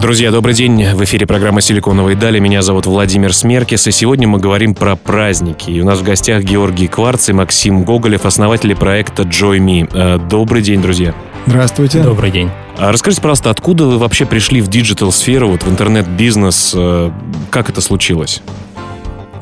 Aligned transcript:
Друзья, 0.00 0.30
добрый 0.30 0.54
день. 0.54 0.94
В 0.94 1.04
эфире 1.04 1.26
программа 1.26 1.60
«Силиконовые 1.60 2.16
дали». 2.16 2.38
Меня 2.38 2.62
зовут 2.62 2.86
Владимир 2.86 3.34
Смеркис, 3.34 3.86
и 3.86 3.90
сегодня 3.90 4.26
мы 4.26 4.38
говорим 4.38 4.74
про 4.74 4.96
праздники. 4.96 5.70
И 5.70 5.78
у 5.82 5.84
нас 5.84 5.98
в 5.98 6.02
гостях 6.02 6.42
Георгий 6.42 6.88
Кварц 6.88 7.28
и 7.28 7.34
Максим 7.34 7.84
Гоголев, 7.84 8.24
основатели 8.24 8.72
проекта 8.72 9.24
Joy.me. 9.24 9.90
Э, 9.92 10.18
добрый 10.18 10.62
день, 10.62 10.80
друзья. 10.80 11.14
Здравствуйте. 11.44 12.02
Добрый 12.02 12.30
день. 12.30 12.48
А 12.78 12.92
расскажите, 12.92 13.20
пожалуйста, 13.20 13.50
откуда 13.50 13.84
вы 13.84 13.98
вообще 13.98 14.24
пришли 14.24 14.62
в 14.62 14.68
digital-сферу, 14.68 15.48
вот 15.48 15.64
в 15.64 15.70
интернет-бизнес? 15.70 16.72
Э, 16.74 17.10
как 17.50 17.68
это 17.68 17.82
случилось? 17.82 18.40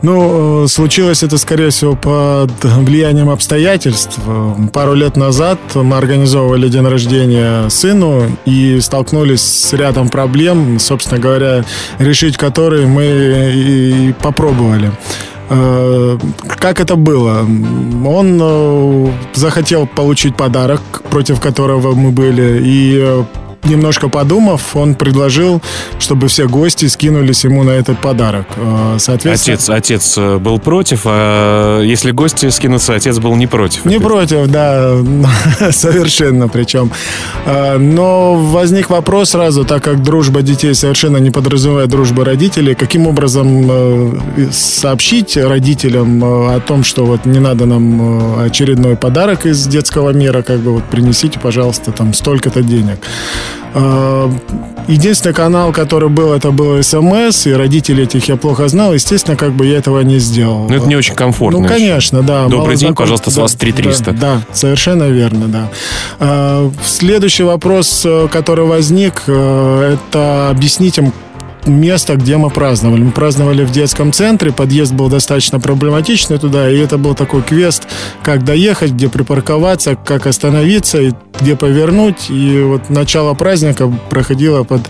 Ну, 0.02 0.64
э, 0.64 0.68
случилось 0.68 1.22
это, 1.22 1.38
скорее 1.38 1.70
всего, 1.70 1.96
под 1.96 2.52
влиянием 2.62 3.30
обстоятельств. 3.30 4.18
Пару 4.72 4.94
лет 4.94 5.16
назад 5.16 5.58
мы 5.74 5.96
организовывали 5.96 6.68
день 6.68 6.86
рождения 6.86 7.68
сыну 7.68 8.26
и 8.44 8.80
столкнулись 8.80 9.42
с 9.42 9.72
рядом 9.72 10.08
проблем, 10.08 10.78
собственно 10.78 11.20
говоря, 11.20 11.64
решить 11.98 12.36
которые 12.36 12.86
мы 12.86 13.04
и 13.54 14.12
попробовали. 14.20 14.92
Э, 15.50 16.18
как 16.60 16.80
это 16.80 16.96
было? 16.96 17.40
Он 18.06 18.38
э, 18.40 19.12
захотел 19.34 19.86
получить 19.86 20.36
подарок, 20.36 20.80
против 21.10 21.40
которого 21.40 21.94
мы 21.94 22.10
были, 22.10 22.60
и 22.62 23.24
немножко 23.64 24.08
подумав, 24.08 24.76
он 24.76 24.94
предложил, 24.94 25.62
чтобы 25.98 26.28
все 26.28 26.46
гости 26.46 26.86
скинулись 26.86 27.44
ему 27.44 27.62
на 27.62 27.70
этот 27.70 28.00
подарок. 28.00 28.46
Э, 28.56 28.96
соответственно... 28.98 29.54
Отец, 29.54 29.70
отец 29.70 30.18
э, 30.18 30.38
был 30.38 30.58
против, 30.58 31.02
а 31.04 31.82
если 31.82 32.10
гости 32.10 32.48
скинутся, 32.50 32.94
отец 32.94 33.18
был 33.18 33.34
не 33.36 33.46
против. 33.46 33.84
Не 33.84 33.98
против, 33.98 34.46
да, 34.48 34.96
совершенно 35.70 36.48
причем. 36.48 36.90
Э, 37.46 37.76
но 37.78 38.34
возник 38.34 38.90
вопрос 38.90 39.30
сразу, 39.30 39.64
так 39.64 39.84
как 39.84 40.02
дружба 40.02 40.42
детей 40.42 40.74
совершенно 40.74 41.18
не 41.18 41.30
подразумевает 41.30 41.88
дружбы 41.88 42.24
родителей, 42.24 42.74
каким 42.74 43.06
образом 43.06 44.18
сообщить 44.52 45.36
родителям 45.36 46.22
о 46.24 46.60
том, 46.60 46.84
что 46.84 47.04
вот 47.04 47.26
не 47.26 47.38
надо 47.38 47.66
нам 47.66 48.40
очередной 48.40 48.96
подарок 48.96 49.46
из 49.46 49.66
детского 49.66 50.10
мира, 50.10 50.42
как 50.42 50.60
бы 50.60 50.72
вот 50.72 50.84
принесите, 50.84 51.38
пожалуйста, 51.38 51.92
там 51.92 52.14
столько-то 52.14 52.62
денег. 52.62 52.98
Э, 53.74 54.30
единственный 54.86 55.34
канал, 55.34 55.72
который 55.72 56.08
был, 56.08 56.32
это 56.32 56.50
был 56.50 56.82
СМС, 56.82 57.46
и 57.46 57.52
родителей 57.52 58.04
этих 58.04 58.28
я 58.28 58.36
плохо 58.36 58.68
знал. 58.68 58.94
Естественно, 58.94 59.36
как 59.36 59.52
бы 59.52 59.66
я 59.66 59.78
этого 59.78 60.00
не 60.00 60.18
сделал. 60.18 60.68
Ну, 60.68 60.74
это 60.74 60.86
не 60.86 60.96
очень 60.96 61.14
комфортно. 61.14 61.60
Ну, 61.60 61.68
конечно, 61.68 62.22
да. 62.22 62.46
Добрый 62.46 62.76
день, 62.76 62.88
знаком... 62.88 63.04
пожалуйста, 63.04 63.30
с 63.30 63.34
да, 63.34 63.42
вас 63.42 63.54
3300. 63.54 64.12
Да, 64.12 64.18
да, 64.20 64.42
совершенно 64.52 65.04
верно, 65.04 65.46
да. 65.48 65.70
Э, 66.18 66.70
следующий 66.82 67.44
вопрос, 67.44 68.02
э, 68.04 68.28
который 68.32 68.64
возник, 68.64 69.22
это 69.28 70.48
объяснить 70.50 70.98
им, 70.98 71.12
место, 71.66 72.16
где 72.16 72.36
мы 72.36 72.50
праздновали. 72.50 73.02
Мы 73.02 73.10
праздновали 73.10 73.64
в 73.64 73.70
детском 73.70 74.12
центре, 74.12 74.52
подъезд 74.52 74.92
был 74.92 75.08
достаточно 75.08 75.60
проблематичный 75.60 76.38
туда, 76.38 76.70
и 76.70 76.78
это 76.78 76.98
был 76.98 77.14
такой 77.14 77.42
квест, 77.42 77.84
как 78.22 78.44
доехать, 78.44 78.92
где 78.92 79.08
припарковаться, 79.08 79.96
как 79.96 80.26
остановиться, 80.26 81.00
и 81.00 81.12
где 81.40 81.56
повернуть. 81.56 82.30
И 82.30 82.60
вот 82.60 82.90
начало 82.90 83.34
праздника 83.34 83.88
проходило 84.10 84.64
под 84.64 84.82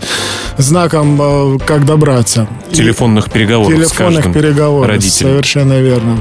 знаком 0.57 1.19
э, 1.21 1.57
«Как 1.65 1.85
добраться». 1.85 2.47
Телефонных 2.71 3.31
переговоров 3.31 3.73
Телефонных 3.73 4.33
переговоров, 4.33 4.87
родителям. 4.87 5.31
совершенно 5.31 5.79
верно. 5.79 6.17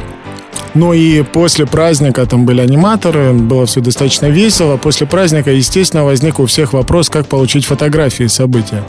Ну 0.74 0.92
и 0.92 1.22
после 1.22 1.66
праздника 1.66 2.26
там 2.26 2.46
были 2.46 2.60
аниматоры, 2.60 3.32
было 3.32 3.66
все 3.66 3.80
достаточно 3.80 4.26
весело. 4.26 4.76
После 4.76 5.06
праздника, 5.06 5.50
естественно, 5.50 6.04
возник 6.04 6.40
у 6.40 6.46
всех 6.46 6.72
вопрос, 6.72 7.08
как 7.08 7.26
получить 7.26 7.64
фотографии 7.64 8.26
события. 8.26 8.84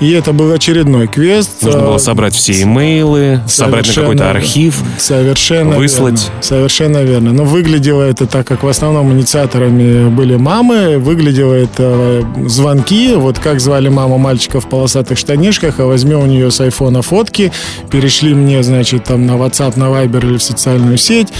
И 0.00 0.10
это 0.10 0.32
был 0.32 0.52
очередной 0.52 1.06
квест. 1.06 1.62
Нужно 1.62 1.80
было 1.80 1.98
собрать 1.98 2.34
все 2.34 2.62
имейлы, 2.62 3.40
собрать 3.46 3.88
на 3.88 3.94
какой-то 3.94 4.30
архив, 4.30 4.82
совершенно 4.98 5.76
выслать. 5.76 6.20
Верно, 6.20 6.42
совершенно 6.42 7.02
верно. 7.02 7.32
Но 7.32 7.44
выглядело 7.44 8.02
это 8.02 8.26
так, 8.26 8.46
как 8.46 8.62
в 8.62 8.68
основном 8.68 9.12
инициаторами 9.12 10.08
были 10.08 10.36
мамы, 10.36 10.98
выглядело 10.98 11.54
это 11.54 12.26
звонки, 12.46 13.14
вот 13.14 13.38
как 13.38 13.60
звали 13.60 13.88
маму 13.88 14.18
мальчика 14.18 14.60
в 14.60 14.68
полосатых 14.68 15.18
штанишках, 15.18 15.80
а 15.80 15.86
возьми 15.86 16.14
у 16.14 16.26
нее 16.26 16.50
с 16.50 16.60
айфона 16.60 17.02
фотки, 17.02 17.52
перешли 17.90 18.34
мне, 18.34 18.62
значит, 18.62 19.04
там 19.04 19.26
на 19.26 19.32
WhatsApp, 19.32 19.78
на 19.78 19.84
Viber 19.84 20.26
или 20.26 20.36
в 20.38 20.42
социальную 20.42 20.96
сеть, 20.96 21.11
сеть. 21.12 21.32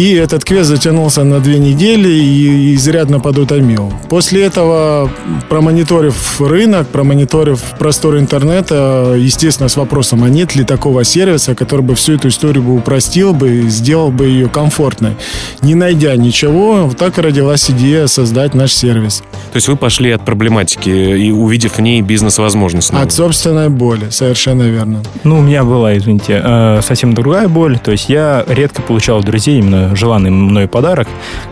И 0.00 0.14
этот 0.14 0.46
квест 0.46 0.70
затянулся 0.70 1.24
на 1.24 1.40
две 1.40 1.58
недели 1.58 2.08
и 2.08 2.74
изрядно 2.74 3.20
подутомил. 3.20 3.92
После 4.08 4.44
этого, 4.44 5.10
промониторив 5.50 6.40
рынок, 6.40 6.88
промониторив 6.88 7.60
простор 7.78 8.16
интернета, 8.16 9.14
естественно, 9.14 9.68
с 9.68 9.76
вопросом, 9.76 10.24
а 10.24 10.30
нет 10.30 10.56
ли 10.56 10.64
такого 10.64 11.04
сервиса, 11.04 11.54
который 11.54 11.82
бы 11.82 11.94
всю 11.96 12.14
эту 12.14 12.28
историю 12.28 12.62
бы 12.62 12.76
упростил 12.76 13.34
бы 13.34 13.56
и 13.56 13.68
сделал 13.68 14.10
бы 14.10 14.24
ее 14.24 14.48
комфортной. 14.48 15.16
Не 15.60 15.74
найдя 15.74 16.16
ничего, 16.16 16.90
так 16.98 17.18
и 17.18 17.20
родилась 17.20 17.70
идея 17.70 18.06
создать 18.06 18.54
наш 18.54 18.72
сервис. 18.72 19.22
То 19.52 19.56
есть 19.56 19.68
вы 19.68 19.76
пошли 19.76 20.12
от 20.12 20.24
проблематики 20.24 20.88
и 20.88 21.30
увидев 21.30 21.76
в 21.76 21.80
ней 21.82 22.00
бизнес-возможность? 22.00 22.90
От 22.94 23.12
собственной 23.12 23.68
боли, 23.68 24.08
совершенно 24.08 24.62
верно. 24.62 25.02
Ну, 25.24 25.40
у 25.40 25.42
меня 25.42 25.62
была, 25.62 25.94
извините, 25.98 26.40
э, 26.42 26.80
совсем 26.82 27.12
другая 27.12 27.48
боль. 27.48 27.78
То 27.78 27.90
есть 27.90 28.08
я 28.08 28.46
редко 28.48 28.80
получал 28.80 29.22
друзей 29.22 29.58
именно 29.58 29.89
желанный 29.96 30.30
мной 30.30 30.68
подарок. 30.68 31.08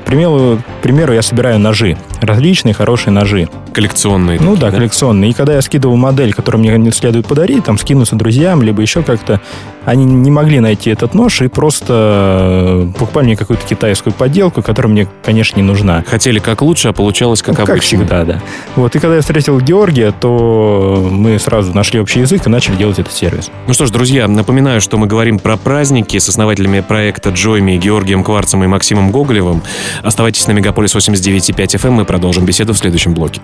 Примеру, 0.08 0.58
к 0.78 0.82
примеру, 0.82 1.12
я 1.12 1.20
собираю 1.20 1.58
ножи. 1.58 1.98
Различные 2.22 2.72
хорошие 2.72 3.12
ножи. 3.12 3.46
Коллекционные. 3.74 4.40
Ну 4.40 4.56
да, 4.56 4.70
да, 4.70 4.78
коллекционные. 4.78 5.32
И 5.32 5.34
когда 5.34 5.52
я 5.52 5.60
скидывал 5.60 5.96
модель, 5.96 6.32
которую 6.32 6.62
мне 6.62 6.90
следует 6.92 7.26
подарить, 7.26 7.64
там 7.64 7.76
скинуться 7.76 8.16
друзьям, 8.16 8.62
либо 8.62 8.80
еще 8.80 9.02
как-то, 9.02 9.42
они 9.84 10.06
не 10.06 10.30
могли 10.30 10.60
найти 10.60 10.88
этот 10.88 11.12
нож 11.12 11.42
и 11.42 11.48
просто 11.48 12.90
покупали 12.98 13.26
мне 13.26 13.36
какую-то 13.36 13.66
китайскую 13.66 14.14
подделку, 14.14 14.62
которая 14.62 14.90
мне, 14.90 15.08
конечно, 15.22 15.56
не 15.56 15.62
нужна. 15.62 16.02
Хотели 16.06 16.38
как 16.38 16.62
лучше, 16.62 16.88
а 16.88 16.92
получалось 16.94 17.42
как 17.42 17.58
ну, 17.58 17.64
обычно. 17.64 17.74
Как 17.74 17.82
всегда, 17.82 18.24
да. 18.24 18.42
Вот, 18.76 18.96
и 18.96 18.98
когда 18.98 19.16
я 19.16 19.20
встретил 19.20 19.60
Георгия, 19.60 20.12
то 20.12 21.06
мы 21.10 21.38
сразу 21.38 21.74
нашли 21.74 22.00
общий 22.00 22.20
язык 22.20 22.46
и 22.46 22.50
начали 22.50 22.76
делать 22.76 22.98
этот 22.98 23.12
сервис. 23.12 23.50
Ну 23.66 23.74
что 23.74 23.84
ж, 23.84 23.90
друзья, 23.90 24.26
напоминаю, 24.26 24.80
что 24.80 24.96
мы 24.96 25.06
говорим 25.06 25.38
про 25.38 25.58
праздники 25.58 26.18
с 26.18 26.30
основателями 26.30 26.80
проекта 26.80 27.28
Джойми 27.28 27.76
Георгием 27.76 28.24
Кварцем 28.24 28.64
и 28.64 28.66
Максимом 28.66 29.10
Гоголевым. 29.10 29.62
Оставайтесь 30.02 30.46
на 30.46 30.52
Мегаполис 30.52 30.94
89.5 30.94 31.76
FM, 31.76 31.90
мы 31.90 32.04
продолжим 32.04 32.44
беседу 32.44 32.72
в 32.72 32.78
следующем 32.78 33.14
блоке. 33.14 33.40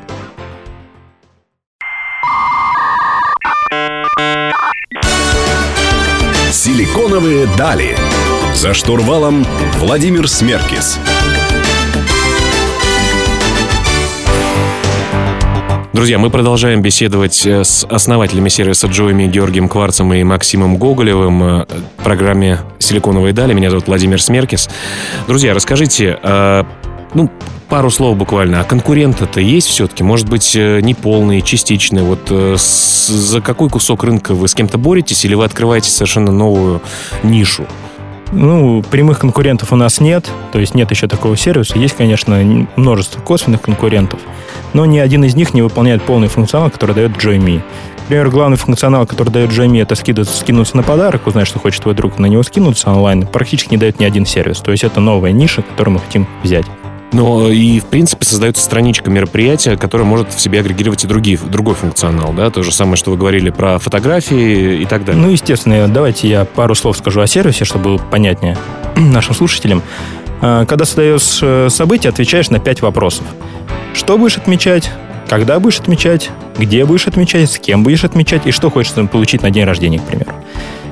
Силиконовые 6.50 7.47
дали. 7.59 7.97
За 8.54 8.72
штурвалом 8.72 9.44
Владимир 9.78 10.28
Смеркис. 10.28 10.98
Друзья, 15.94 16.19
мы 16.19 16.28
продолжаем 16.28 16.82
беседовать 16.82 17.47
э, 17.47 17.62
с 17.62 17.87
основателями 17.88 18.49
сервиса 18.49 18.88
Джоями 18.88 19.28
Георгием 19.28 19.69
Кварцем 19.69 20.12
и 20.12 20.25
Максимом 20.25 20.77
Гоголевым 20.77 21.43
э, 21.44 21.66
в 21.99 22.03
программе 22.03 22.59
«Силиконовые 22.81 23.32
дали». 23.32 23.55
Меня 23.55 23.71
зовут 23.71 23.87
Владимир 23.87 24.21
Смеркис. 24.21 24.69
Друзья, 25.28 25.54
расскажите, 25.54 26.18
э, 26.21 26.65
ну, 27.15 27.30
пару 27.68 27.91
слов 27.91 28.16
буквально. 28.16 28.59
А 28.60 28.65
конкуренты-то 28.65 29.39
есть 29.39 29.68
все-таки? 29.68 30.03
Может 30.03 30.28
быть, 30.28 30.57
не 30.57 30.95
полные, 30.95 31.42
частичные? 31.42 32.03
Вот 32.03 32.28
за 32.28 33.41
какой 33.41 33.71
кусок 33.71 34.03
рынка 34.03 34.34
вы 34.34 34.48
с 34.48 34.54
кем-то 34.57 34.78
боретесь 34.78 35.24
или 35.24 35.34
вы 35.34 35.45
открываете 35.45 35.91
совершенно 35.91 36.33
новую 36.33 36.83
нишу? 37.22 37.68
Ну, 38.36 38.83
прямых 38.91 39.21
конкурентов 39.21 39.72
у 39.72 39.77
нас 39.77 40.01
нет, 40.01 40.28
то 40.53 40.59
есть 40.59 40.75
нет 40.75 40.91
еще 40.91 41.07
такого 41.07 41.36
сервиса. 41.36 41.78
Есть, 41.78 41.97
конечно, 41.97 42.66
множество 42.75 43.21
косвенных 43.21 43.60
конкурентов, 43.60 44.19
но 44.72 44.84
ни 44.86 44.98
один 44.98 45.22
из 45.25 45.36
них 45.36 45.54
не 45.54 45.63
выполняет 45.63 46.03
полный 46.03 46.27
функционал, 46.27 46.69
который 46.71 46.97
дает 46.97 47.13
JoyMe. 47.13 47.63
Например, 48.01 48.28
главный 48.31 48.57
функционал, 48.57 49.07
который 49.07 49.31
дает 49.31 49.51
JoyMe, 49.51 49.81
это 49.81 49.95
скидываться, 49.95 50.36
скинуться 50.36 50.77
на 50.77 50.83
подарок, 50.83 51.28
узнать, 51.28 51.47
что 51.47 51.60
хочет 51.60 51.83
твой 51.83 51.95
друг, 51.95 52.19
на 52.19 52.27
него 52.27 52.42
скинуться 52.42 52.91
онлайн, 52.91 53.25
практически 53.25 53.71
не 53.71 53.77
дает 53.78 54.01
ни 54.01 54.04
один 54.04 54.27
сервис. 54.27 54.59
То 54.59 54.72
есть 54.72 54.83
это 54.83 54.98
новая 54.98 55.30
ниша, 55.30 55.63
которую 55.63 55.95
мы 55.95 56.01
хотим 56.01 56.27
взять. 56.42 56.66
Но 57.15 57.49
и, 57.49 57.78
в 57.78 57.84
принципе, 57.84 58.25
создается 58.25 58.65
страничка 58.65 59.09
мероприятия, 59.09 59.77
которая 59.77 60.07
может 60.07 60.34
в 60.34 60.41
себе 60.41 60.59
агрегировать 60.59 61.05
и 61.05 61.07
другие, 61.07 61.39
другой 61.39 61.77
функционал, 61.77 62.33
да? 62.33 62.51
То 62.51 62.65
же 62.65 62.72
самое, 62.72 62.97
что 62.97 63.13
вы 63.13 63.16
говорили 63.16 63.51
про 63.51 63.78
фотографии 63.78 64.81
и 64.81 64.84
так 64.84 65.05
далее. 65.05 65.22
Ну, 65.22 65.31
естественно, 65.31 65.87
давайте 65.87 66.28
я 66.28 66.45
пару 66.45 66.75
слов 66.75 66.97
скажу 66.97 67.21
о 67.21 67.27
сервисе, 67.28 67.65
чтобы 67.65 67.84
было 67.84 67.99
понятнее 67.99 68.59
нашим 68.97 69.33
слушателям. 69.37 69.81
А, 70.41 70.66
когда 70.66 70.84
создаешь 70.84 71.39
э, 71.41 71.69
событие, 71.71 72.11
отвечаешь 72.11 72.51
на 72.51 72.59
пять 72.59 72.83
вопросов. 72.83 73.25
что 73.95 74.19
будешь 74.19 74.37
отмечать, 74.37 74.91
когда 75.28 75.61
будешь 75.61 75.78
отмечать, 75.78 76.33
где 76.59 76.84
будешь 76.84 77.07
отмечать, 77.07 77.49
с 77.49 77.59
кем 77.61 77.84
будешь 77.84 78.03
отмечать 78.03 78.43
и 78.45 78.51
что 78.51 78.71
хочешь 78.71 78.93
получить 79.09 79.43
на 79.43 79.51
день 79.51 79.65
рождения, 79.65 80.01
к 80.01 80.05
примеру. 80.05 80.33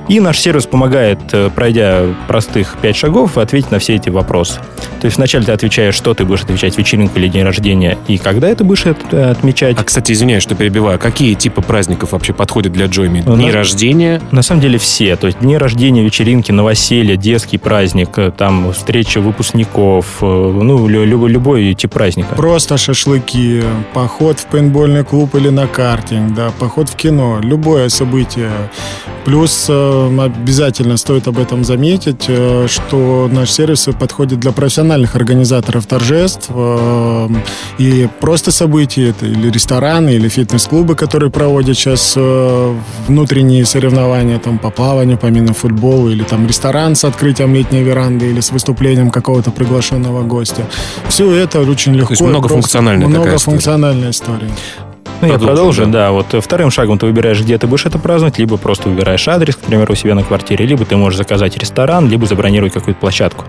И 0.08 0.20
наш 0.20 0.38
сервис 0.38 0.66
помогает, 0.66 1.18
э, 1.32 1.50
пройдя 1.54 2.02
простых 2.28 2.76
пять 2.82 2.96
шагов, 2.96 3.38
ответить 3.38 3.70
на 3.70 3.78
все 3.78 3.94
эти 3.94 4.10
вопросы. 4.10 4.60
То 5.00 5.06
есть 5.06 5.16
вначале 5.16 5.44
ты 5.44 5.52
отвечаешь, 5.52 5.94
что 5.94 6.14
ты 6.14 6.24
будешь 6.24 6.42
отвечать, 6.42 6.76
вечеринка 6.76 7.18
или 7.18 7.28
день 7.28 7.44
рождения, 7.44 7.98
и 8.08 8.18
когда 8.18 8.48
это 8.48 8.64
будешь 8.64 8.84
э, 8.86 9.30
отмечать. 9.30 9.76
А, 9.78 9.84
кстати, 9.84 10.12
извиняюсь, 10.12 10.42
что 10.42 10.54
перебиваю. 10.54 10.98
Какие 10.98 11.34
типы 11.34 11.62
праздников 11.62 12.12
вообще 12.12 12.32
подходят 12.32 12.72
для 12.72 12.86
Джойми? 12.86 13.20
Дни 13.20 13.46
на, 13.46 13.52
рождения? 13.52 14.20
На 14.32 14.42
самом 14.42 14.60
деле 14.60 14.78
все. 14.78 15.16
То 15.16 15.28
есть 15.28 15.40
дни 15.40 15.56
рождения, 15.56 16.04
вечеринки, 16.04 16.52
новоселья, 16.52 17.16
детский 17.16 17.58
праздник, 17.58 18.10
э, 18.16 18.32
там 18.36 18.72
встреча 18.72 19.20
выпускников, 19.20 20.20
ну, 20.20 20.88
любой, 20.88 21.30
любой 21.30 21.74
тип 21.74 21.92
праздника. 21.92 22.34
Просто 22.34 22.76
шашлыки, 22.76 23.62
поход 23.92 24.38
в 24.38 24.46
пейнтбольный 24.46 25.04
клуб 25.04 25.34
или 25.34 25.48
на 25.48 25.66
картинг, 25.66 26.34
да, 26.34 26.50
поход 26.58 26.88
в 26.88 26.96
кино, 26.96 27.38
любое 27.42 27.88
событие. 27.88 28.50
Плюс 29.24 29.68
обязательно 30.18 30.96
стоит 30.96 31.28
об 31.28 31.38
этом 31.38 31.64
заметить, 31.64 32.24
э, 32.28 32.66
что 32.68 33.28
наш 33.30 33.50
сервис 33.50 33.88
подходит 33.98 34.40
для 34.40 34.52
профессиональных 34.52 35.16
организаторов 35.16 35.86
торжеств 35.86 36.50
э, 36.50 37.28
и 37.78 38.08
просто 38.20 38.52
событий, 38.52 39.08
это 39.10 39.26
или 39.26 39.50
рестораны, 39.50 40.10
или 40.10 40.28
фитнес-клубы, 40.28 40.94
которые 40.94 41.30
проводят 41.30 41.76
сейчас 41.76 42.14
э, 42.16 42.74
внутренние 43.08 43.64
соревнования 43.64 44.38
там, 44.38 44.58
по 44.58 44.70
плаванию, 44.70 45.18
по 45.18 45.26
мини-футболу, 45.26 46.10
или 46.10 46.22
там 46.22 46.46
ресторан 46.46 46.94
с 46.94 47.04
открытием 47.04 47.54
летней 47.54 47.82
веранды, 47.82 48.30
или 48.30 48.40
с 48.40 48.50
выступлением 48.50 49.10
какого-то 49.10 49.50
приглашенного 49.50 50.22
гостя. 50.22 50.66
Все 51.08 51.30
это 51.32 51.60
очень 51.60 51.94
легко. 51.94 52.08
То 52.08 52.12
есть 52.12 52.22
многофункциональная 52.22 53.08
Многофункциональная 53.08 54.10
история. 54.10 54.50
Ну, 55.22 55.28
я 55.28 55.38
продолжу, 55.38 55.86
да. 55.86 56.10
Вот 56.10 56.34
вторым 56.40 56.70
шагом 56.70 56.98
ты 56.98 57.06
выбираешь, 57.06 57.40
где 57.40 57.56
ты 57.56 57.66
будешь 57.66 57.86
это 57.86 57.98
праздновать, 57.98 58.38
либо 58.38 58.56
просто 58.56 58.88
выбираешь 58.88 59.26
адрес, 59.28 59.56
к 59.56 59.60
примеру, 59.60 59.92
у 59.92 59.96
себя 59.96 60.14
на 60.14 60.22
квартире, 60.22 60.66
либо 60.66 60.84
ты 60.84 60.96
можешь 60.96 61.16
заказать 61.16 61.56
ресторан, 61.56 62.08
либо 62.08 62.26
забронировать 62.26 62.72
какую-то 62.72 63.00
площадку. 63.00 63.44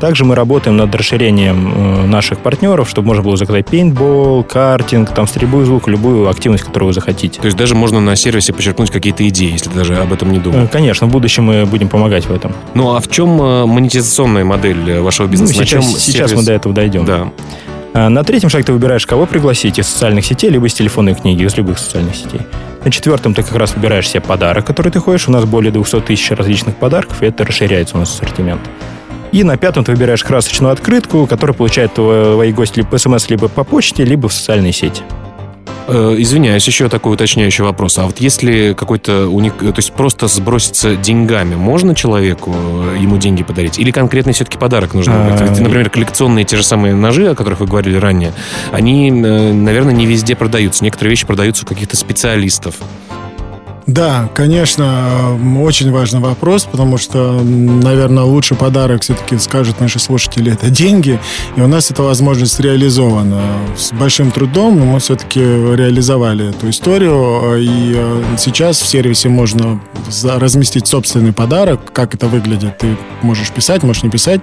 Также 0.00 0.24
мы 0.24 0.34
работаем 0.34 0.76
над 0.76 0.94
расширением 0.94 1.72
э, 1.74 2.06
наших 2.06 2.38
партнеров, 2.40 2.88
чтобы 2.88 3.08
можно 3.08 3.22
было 3.22 3.36
заказать 3.36 3.66
пейнтбол, 3.66 4.44
картинг, 4.44 5.10
там 5.14 5.26
стрельбу 5.26 5.62
из 5.62 5.68
лука, 5.68 5.90
любую 5.90 6.28
активность, 6.28 6.64
которую 6.64 6.88
вы 6.88 6.92
захотите. 6.92 7.40
То 7.40 7.46
есть 7.46 7.56
даже 7.56 7.74
можно 7.74 8.00
на 8.00 8.14
сервисе 8.14 8.52
подчеркнуть 8.52 8.90
какие-то 8.90 9.26
идеи, 9.28 9.52
если 9.52 9.70
даже 9.70 9.96
об 9.96 10.12
этом 10.12 10.30
не 10.30 10.38
думать. 10.38 10.64
Э, 10.64 10.68
конечно, 10.68 11.06
в 11.06 11.10
будущем 11.10 11.44
мы 11.44 11.64
будем 11.64 11.88
помогать 11.88 12.26
в 12.26 12.32
этом. 12.32 12.52
Ну 12.74 12.94
а 12.94 13.00
в 13.00 13.10
чем 13.10 13.40
э, 13.40 13.64
монетизационная 13.64 14.44
модель 14.44 15.00
вашего 15.00 15.26
бизнеса? 15.26 15.54
Ну, 15.56 15.64
сейчас, 15.64 15.98
сейчас 15.98 16.32
мы 16.34 16.42
до 16.42 16.52
этого 16.52 16.74
дойдем. 16.74 17.04
Да. 17.06 17.28
А, 17.98 18.10
на 18.10 18.24
третьем 18.24 18.50
шаге 18.50 18.62
ты 18.62 18.74
выбираешь, 18.74 19.06
кого 19.06 19.24
пригласить 19.24 19.78
из 19.78 19.88
социальных 19.88 20.26
сетей, 20.26 20.50
либо 20.50 20.66
из 20.66 20.74
телефонной 20.74 21.14
книги, 21.14 21.44
из 21.44 21.56
любых 21.56 21.78
социальных 21.78 22.14
сетей. 22.14 22.42
На 22.84 22.90
четвертом 22.90 23.32
ты 23.32 23.42
как 23.42 23.54
раз 23.54 23.74
выбираешь 23.74 24.06
себе 24.06 24.20
подарок, 24.20 24.66
который 24.66 24.92
ты 24.92 25.00
хочешь. 25.00 25.28
У 25.28 25.32
нас 25.32 25.46
более 25.46 25.72
200 25.72 26.02
тысяч 26.02 26.30
различных 26.30 26.76
подарков, 26.76 27.22
и 27.22 27.26
это 27.26 27.46
расширяется 27.46 27.96
у 27.96 28.00
нас 28.00 28.12
ассортимент. 28.12 28.60
И 29.32 29.42
на 29.44 29.56
пятом 29.56 29.82
ты 29.82 29.92
выбираешь 29.92 30.22
красочную 30.22 30.74
открытку, 30.74 31.26
которую 31.26 31.56
получают 31.56 31.94
твои 31.94 32.52
гости 32.52 32.80
либо 32.80 32.88
по 32.90 32.98
смс, 32.98 33.30
либо 33.30 33.48
по 33.48 33.64
почте, 33.64 34.04
либо 34.04 34.28
в 34.28 34.32
социальной 34.34 34.74
сети. 34.74 35.02
Э, 35.88 36.14
извиняюсь, 36.18 36.66
еще 36.66 36.88
такой 36.88 37.14
уточняющий 37.14 37.62
вопрос. 37.62 37.98
А 37.98 38.06
вот 38.06 38.18
если 38.18 38.74
какой-то 38.74 39.28
уник... 39.28 39.58
То 39.58 39.74
есть 39.76 39.92
просто 39.92 40.26
сброситься 40.26 40.96
деньгами, 40.96 41.54
можно 41.54 41.94
человеку 41.94 42.54
э, 42.54 42.96
ему 43.00 43.18
деньги 43.18 43.42
подарить? 43.42 43.78
Или 43.78 43.92
конкретный 43.92 44.32
все-таки 44.32 44.58
подарок 44.58 44.94
нужно? 44.94 45.14
А, 45.14 45.50
например, 45.60 45.90
коллекционные 45.90 46.44
те 46.44 46.56
же 46.56 46.64
самые 46.64 46.94
ножи, 46.94 47.28
о 47.28 47.34
которых 47.34 47.60
вы 47.60 47.66
говорили 47.66 47.96
ранее, 47.96 48.32
они, 48.72 49.10
э, 49.10 49.52
наверное, 49.52 49.94
не 49.94 50.06
везде 50.06 50.34
продаются. 50.34 50.82
Некоторые 50.82 51.10
вещи 51.10 51.26
продаются 51.26 51.64
у 51.64 51.68
каких-то 51.68 51.96
специалистов. 51.96 52.76
Да, 53.86 54.28
конечно, 54.34 55.38
очень 55.60 55.92
важный 55.92 56.18
вопрос, 56.18 56.64
потому 56.64 56.98
что, 56.98 57.40
наверное, 57.40 58.24
лучший 58.24 58.56
подарок 58.56 59.02
все-таки 59.02 59.38
скажут 59.38 59.80
наши 59.80 60.00
слушатели, 60.00 60.52
это 60.52 60.70
деньги, 60.70 61.20
и 61.54 61.60
у 61.60 61.68
нас 61.68 61.92
эта 61.92 62.02
возможность 62.02 62.58
реализована. 62.58 63.40
С 63.76 63.92
большим 63.92 64.32
трудом 64.32 64.80
мы 64.80 64.98
все-таки 64.98 65.40
реализовали 65.40 66.50
эту 66.50 66.68
историю, 66.70 67.62
и 67.62 67.94
э, 67.96 68.22
сейчас 68.38 68.80
в 68.80 68.86
сервисе 68.86 69.28
можно 69.28 69.80
разместить 70.24 70.88
собственный 70.88 71.32
подарок, 71.32 71.92
как 71.92 72.14
это 72.14 72.26
выглядит. 72.26 72.78
Ты 72.78 72.96
можешь 73.22 73.50
писать, 73.50 73.84
можешь 73.84 74.02
не 74.02 74.10
писать. 74.10 74.40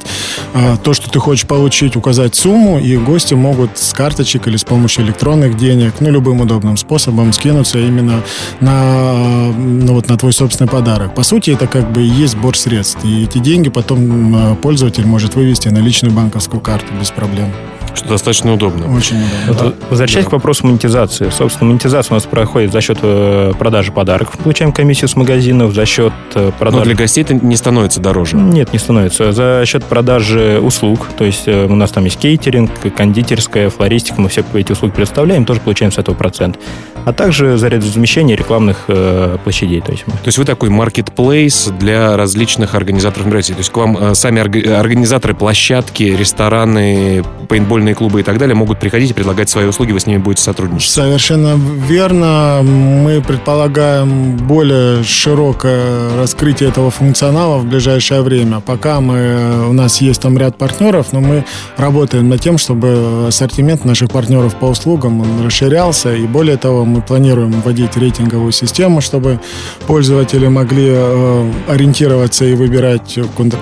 А, 0.53 0.77
то, 0.77 0.93
что 0.93 1.09
ты 1.09 1.19
хочешь 1.19 1.45
получить, 1.45 1.97
указать 1.97 2.35
сумму, 2.35 2.79
и 2.79 2.95
гости 2.95 3.33
могут 3.33 3.77
с 3.77 3.93
карточек 3.93 4.47
или 4.47 4.55
с 4.55 4.63
помощью 4.63 5.03
электронных 5.03 5.57
денег, 5.57 5.95
ну, 5.99 6.09
любым 6.11 6.39
удобным 6.41 6.77
способом 6.77 7.33
скинуться 7.33 7.79
именно 7.79 8.21
на 8.61 9.32
ну, 9.55 9.93
вот 9.93 10.09
на 10.09 10.17
твой 10.17 10.33
собственный 10.33 10.69
подарок. 10.69 11.15
По 11.15 11.23
сути, 11.23 11.51
это 11.51 11.67
как 11.67 11.91
бы 11.91 12.01
и 12.03 12.07
есть 12.07 12.33
сбор 12.33 12.57
средств. 12.57 13.03
И 13.03 13.23
эти 13.23 13.37
деньги 13.37 13.69
потом 13.69 14.55
пользователь 14.57 15.05
может 15.05 15.35
вывести 15.35 15.69
на 15.69 15.79
личную 15.79 16.13
банковскую 16.13 16.61
карту 16.61 16.93
без 16.99 17.11
проблем. 17.11 17.49
Что 17.95 18.09
достаточно 18.09 18.53
удобно. 18.53 18.95
Очень 18.95 19.17
удобно. 19.45 19.65
Вот, 19.65 19.75
возвращаясь 19.89 20.25
да. 20.25 20.29
к 20.29 20.33
вопросу 20.33 20.65
монетизации. 20.67 21.29
Собственно, 21.29 21.69
монетизация 21.69 22.13
у 22.13 22.15
нас 22.15 22.23
проходит 22.25 22.71
за 22.71 22.81
счет 22.81 22.99
э, 23.01 23.53
продажи 23.57 23.91
подарков. 23.91 24.37
Получаем 24.39 24.71
комиссию 24.71 25.07
с 25.07 25.15
магазинов, 25.15 25.73
за 25.73 25.85
счет 25.85 26.13
э, 26.35 26.51
продажи... 26.57 26.77
Но 26.79 26.83
для 26.85 26.95
гостей 26.95 27.23
это 27.23 27.33
не 27.33 27.55
становится 27.55 27.99
дороже? 27.99 28.37
Нет, 28.37 28.73
не 28.73 28.79
становится. 28.79 29.31
За 29.31 29.63
счет 29.65 29.83
продажи 29.83 30.59
услуг. 30.61 31.07
То 31.17 31.25
есть 31.25 31.47
э, 31.47 31.65
у 31.65 31.75
нас 31.75 31.91
там 31.91 32.05
есть 32.05 32.17
кейтеринг, 32.17 32.71
кондитерская, 32.95 33.69
флористика. 33.69 34.21
Мы 34.21 34.29
все 34.29 34.43
эти 34.53 34.71
услуги 34.71 34.91
представляем, 34.91 35.45
тоже 35.45 35.59
получаем 35.59 35.91
с 35.91 35.97
этого 35.97 36.15
процент. 36.15 36.59
А 37.05 37.11
также 37.11 37.57
за 37.57 37.69
размещение 37.69 38.35
рекламных 38.35 38.85
э, 38.87 39.37
площадей. 39.43 39.81
То 39.81 39.91
есть, 39.91 40.05
мы... 40.07 40.13
то 40.13 40.27
есть 40.27 40.37
вы 40.37 40.45
такой 40.45 40.69
маркетплейс 40.69 41.71
для 41.79 42.15
различных 42.15 42.75
организаторов 42.75 43.25
мероприятий. 43.25 43.53
То 43.53 43.59
есть 43.59 43.71
к 43.71 43.77
вам 43.77 43.97
э, 43.97 44.15
сами 44.15 44.39
организаторы 44.39 45.35
площадки, 45.35 46.03
рестораны, 46.03 47.23
пейнтбольные 47.49 47.72
футбольные 47.73 47.95
клубы 47.95 48.19
и 48.19 48.23
так 48.23 48.37
далее 48.37 48.53
могут 48.53 48.79
приходить 48.79 49.09
и 49.09 49.13
предлагать 49.13 49.49
свои 49.49 49.65
услуги, 49.65 49.91
вы 49.91 49.99
с 49.99 50.05
ними 50.05 50.17
будете 50.17 50.43
сотрудничать. 50.43 50.91
Совершенно 50.91 51.55
верно. 51.55 52.61
Мы 52.63 53.19
предполагаем 53.21 54.37
более 54.37 55.03
широкое 55.03 56.15
раскрытие 56.15 56.69
этого 56.69 56.91
функционала 56.91 57.57
в 57.57 57.65
ближайшее 57.65 58.21
время. 58.21 58.59
Пока 58.59 59.01
мы, 59.01 59.67
у 59.69 59.73
нас 59.73 60.01
есть 60.01 60.21
там 60.21 60.37
ряд 60.37 60.55
партнеров, 60.55 61.07
но 61.13 61.21
мы 61.21 61.45
работаем 61.77 62.29
над 62.29 62.41
тем, 62.41 62.59
чтобы 62.59 63.25
ассортимент 63.29 63.85
наших 63.85 64.11
партнеров 64.11 64.53
по 64.55 64.65
услугам 64.65 65.21
он 65.21 65.43
расширялся. 65.43 66.13
И 66.13 66.27
более 66.27 66.57
того, 66.57 66.85
мы 66.85 67.01
планируем 67.01 67.53
вводить 67.61 67.97
рейтинговую 67.97 68.51
систему, 68.51 69.01
чтобы 69.01 69.39
пользователи 69.87 70.47
могли 70.47 70.89
э, 70.89 71.51
ориентироваться 71.67 72.45
и 72.45 72.53
выбирать 72.53 73.17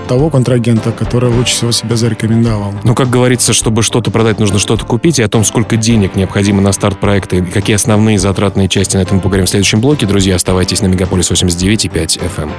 того 0.09 0.29
контрагента, 0.29 0.91
который 0.91 1.29
лучше 1.29 1.53
всего 1.53 1.71
себя 1.71 1.95
зарекомендовал. 1.95 2.73
Ну, 2.83 2.93
как 2.93 3.09
говорится, 3.09 3.53
чтобы 3.53 3.83
что-то 3.83 4.00
что-то 4.01 4.11
продать, 4.11 4.39
нужно 4.39 4.57
что-то 4.57 4.83
купить, 4.83 5.19
и 5.19 5.21
о 5.21 5.27
том, 5.27 5.43
сколько 5.43 5.77
денег 5.77 6.15
необходимо 6.15 6.59
на 6.59 6.71
старт 6.71 6.99
проекта, 6.99 7.35
и 7.35 7.41
какие 7.41 7.75
основные 7.75 8.17
затратные 8.17 8.67
части 8.67 8.97
на 8.97 9.01
этом 9.01 9.17
мы 9.17 9.21
поговорим 9.21 9.45
в 9.45 9.49
следующем 9.49 9.79
блоке. 9.79 10.07
Друзья, 10.07 10.35
оставайтесь 10.35 10.81
на 10.81 10.87
Мегаполис 10.87 11.29
89,5 11.29 12.19
FM. 12.19 12.49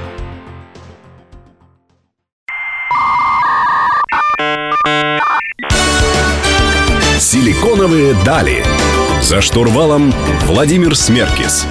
Силиконовые 7.19 8.15
дали. 8.25 8.63
За 9.21 9.41
штурвалом 9.41 10.13
Владимир 10.45 10.95
Смеркис. 10.95 11.65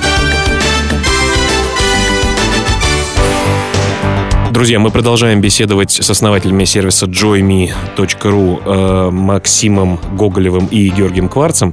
Друзья, 4.52 4.78
мы 4.78 4.90
продолжаем 4.90 5.40
беседовать 5.40 5.92
с 5.92 6.10
основателями 6.10 6.66
сервиса 6.66 7.06
joyme.ru 7.06 8.62
э, 8.62 9.10
Максимом 9.10 9.98
Гоголевым 10.12 10.66
и 10.66 10.90
Георгием 10.90 11.30
Кварцем. 11.30 11.72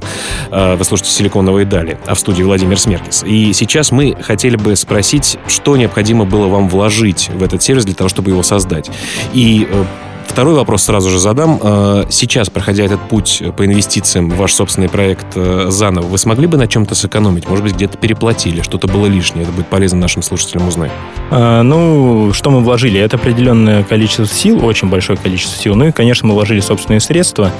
Э, 0.50 0.76
вы 0.76 0.84
слушаете 0.86 1.12
«Силиконовые 1.12 1.66
дали», 1.66 1.98
а 2.06 2.14
в 2.14 2.18
студии 2.18 2.42
Владимир 2.42 2.78
Смеркис. 2.78 3.22
И 3.22 3.52
сейчас 3.52 3.92
мы 3.92 4.16
хотели 4.22 4.56
бы 4.56 4.74
спросить, 4.76 5.36
что 5.46 5.76
необходимо 5.76 6.24
было 6.24 6.48
вам 6.48 6.70
вложить 6.70 7.28
в 7.28 7.42
этот 7.42 7.62
сервис 7.62 7.84
для 7.84 7.94
того, 7.94 8.08
чтобы 8.08 8.30
его 8.30 8.42
создать. 8.42 8.90
И 9.34 9.68
э, 9.70 9.84
Второй 10.30 10.54
вопрос 10.54 10.84
сразу 10.84 11.10
же 11.10 11.18
задам. 11.18 11.58
Э, 11.60 12.04
сейчас, 12.08 12.48
проходя 12.48 12.84
этот 12.84 13.00
путь 13.08 13.42
по 13.56 13.66
инвестициям 13.66 14.30
в 14.30 14.36
ваш 14.36 14.54
собственный 14.54 14.88
проект 14.88 15.26
э, 15.34 15.66
заново, 15.70 16.06
вы 16.06 16.18
смогли 16.18 16.46
бы 16.46 16.56
на 16.56 16.68
чем-то 16.68 16.94
сэкономить? 16.94 17.48
Может 17.48 17.64
быть, 17.64 17.74
где-то 17.74 17.98
переплатили, 17.98 18.62
что-то 18.62 18.86
было 18.86 19.06
лишнее? 19.06 19.42
Это 19.42 19.52
будет 19.52 19.66
полезно 19.66 19.98
нашим 19.98 20.22
слушателям 20.22 20.68
узнать. 20.68 20.92
А, 21.32 21.62
ну, 21.62 22.32
что 22.32 22.50
мы 22.50 22.60
вложили? 22.60 23.00
Это 23.00 23.16
определенное 23.16 23.82
количество 23.82 24.24
сил, 24.24 24.64
очень 24.64 24.88
большое 24.88 25.18
количество 25.18 25.60
сил. 25.60 25.74
Ну 25.74 25.88
и, 25.88 25.90
конечно, 25.90 26.28
мы 26.28 26.34
вложили 26.34 26.60
собственные 26.60 27.00
средства 27.00 27.50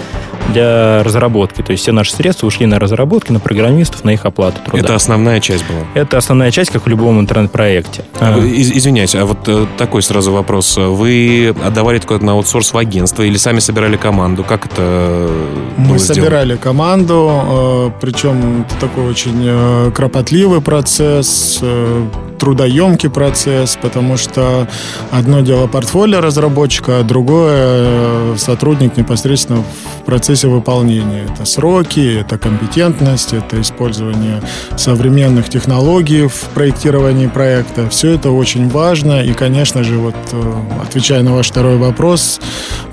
для 0.53 1.03
разработки. 1.03 1.63
То 1.63 1.73
есть 1.73 1.83
все 1.83 1.93
наши 1.93 2.15
средства 2.15 2.47
ушли 2.47 2.67
на 2.67 2.79
разработки, 2.79 3.33
на 3.33 3.41
программистов, 3.41 4.05
на 4.05 4.11
их 4.11 4.25
оплату 4.25 4.61
труда. 4.65 4.79
Это 4.79 4.95
основная 4.95 5.41
часть 5.41 5.65
была? 5.67 5.81
Это 5.95 6.17
основная 6.19 6.53
часть, 6.53 6.71
как 6.71 6.87
в 6.87 6.89
любом 6.89 7.21
интернет-проекте. 7.21 8.05
А, 8.21 8.39
из, 8.39 8.71
извиняюсь, 8.71 9.17
а 9.17 9.27
вот 9.27 9.77
такой 9.77 10.03
сразу 10.03 10.33
вопрос. 10.33 10.77
Вы 10.77 11.53
отдавали 11.65 11.99
только 11.99 12.25
на 12.25 12.33
аутсорс 12.33 12.70
в 12.73 12.79
агентство 12.79 13.23
или 13.23 13.37
сами 13.37 13.61
собирали 13.61 13.97
команду? 13.97 14.45
Как 14.45 14.67
это 14.67 15.31
Мы 15.77 15.89
было 15.89 15.99
собирали 15.99 16.57
команду, 16.57 17.31
э, 17.31 17.91
причем 18.01 18.65
это 18.67 18.81
такой 18.81 19.07
очень 19.11 19.43
э, 19.45 19.91
кропотливый 19.95 20.61
процесс, 20.61 21.59
э, 21.63 22.07
трудоемкий 22.41 23.11
процесс, 23.11 23.79
потому 23.81 24.17
что 24.17 24.67
одно 25.11 25.41
дело 25.41 25.67
портфолио 25.67 26.21
разработчика, 26.21 27.01
а 27.01 27.03
другое 27.03 27.55
э, 27.55 28.35
сотрудник 28.39 28.97
непосредственно 28.97 29.63
в 29.63 30.05
процессе 30.05 30.49
выполнения. 30.49 31.27
Это 31.33 31.45
сроки, 31.45 32.21
это 32.21 32.39
компетентность, 32.39 33.35
это 33.35 33.61
использование 33.61 34.41
современных 34.77 35.49
технологий 35.49 36.27
в 36.27 36.41
проектировании 36.55 37.27
проекта. 37.27 37.89
Все 37.91 38.13
это 38.13 38.31
очень 38.31 38.69
важно. 38.69 39.23
И, 39.23 39.35
конечно 39.35 39.85
же, 39.85 39.99
вот 39.99 40.17
э, 40.33 40.53
отвечая 40.83 41.23
на 41.23 41.35
ваш 41.35 41.51
второй 41.51 41.77
вопрос, 41.77 42.41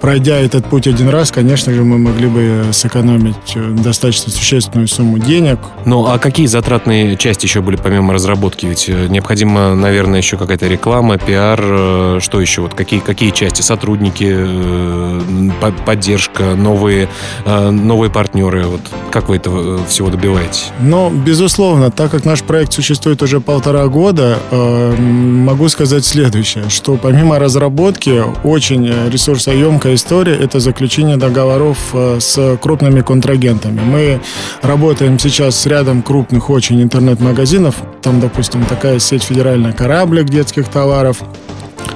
пройдя 0.02 0.38
этот 0.38 0.66
путь 0.66 0.88
один 0.88 1.10
раз, 1.10 1.32
конечно 1.32 1.74
же, 1.74 1.84
мы 1.84 1.98
могли 1.98 2.28
бы 2.28 2.66
сэкономить 2.74 3.56
э, 3.56 3.70
достаточно 3.72 4.32
существенную 4.32 4.88
сумму 4.88 5.20
денег. 5.20 5.60
Ну, 5.86 6.06
а 6.06 6.20
какие 6.20 6.48
затратные 6.48 7.16
части 7.16 7.46
еще 7.46 7.62
были 7.62 7.78
помимо 7.78 8.14
разработки? 8.14 8.66
Ведь 8.66 8.90
э, 8.90 9.08
необходимо, 9.38 9.76
наверное, 9.76 10.20
еще 10.20 10.38
какая-то 10.38 10.68
реклама, 10.68 11.18
пиар, 11.18 11.60
э, 11.62 12.20
что 12.22 12.42
еще? 12.42 12.62
Вот 12.62 12.74
какие, 12.74 13.00
какие 13.00 13.30
части? 13.32 13.62
Сотрудники, 13.62 14.28
э, 14.30 15.22
по- 15.62 15.72
поддержка, 15.72 16.56
новые, 16.56 17.08
э, 17.46 17.70
новые 17.70 18.10
партнеры. 18.10 18.66
Вот 18.66 18.82
как 19.12 19.30
вы 19.30 19.36
этого 19.36 19.86
всего 19.86 20.10
добиваетесь? 20.10 20.72
Но, 20.80 21.12
безусловно, 21.12 21.92
так 21.92 22.12
как 22.12 22.26
наш 22.26 22.42
проект 22.42 22.74
существует 22.74 23.22
уже 23.22 23.40
полтора 23.40 23.88
года, 23.88 24.38
могу 24.52 25.70
сказать 25.70 26.06
следующее, 26.06 26.70
что 26.70 26.96
помимо 26.96 27.40
разработки, 27.40 28.24
очень 28.44 28.92
ресурсоемкая 29.12 29.96
история– 29.96 30.36
это 30.42 30.60
заключение 30.60 31.18
договоров 31.18 31.78
с 31.94 32.58
крупными 32.62 33.02
контрагентами. 33.02 33.82
Мы 33.82 34.20
работаем 34.62 35.20
сейчас 35.20 35.60
с 35.60 35.66
рядом 35.66 36.02
крупных 36.02 36.50
очень 36.50 36.82
интернет-магазинов. 36.82 37.76
Там, 38.02 38.20
допустим, 38.20 38.66
такая 38.66 39.00
сеть 39.00 39.27
«Федеральная 39.28 39.74
кораблик» 39.74 40.26
детских 40.26 40.68
товаров, 40.68 41.22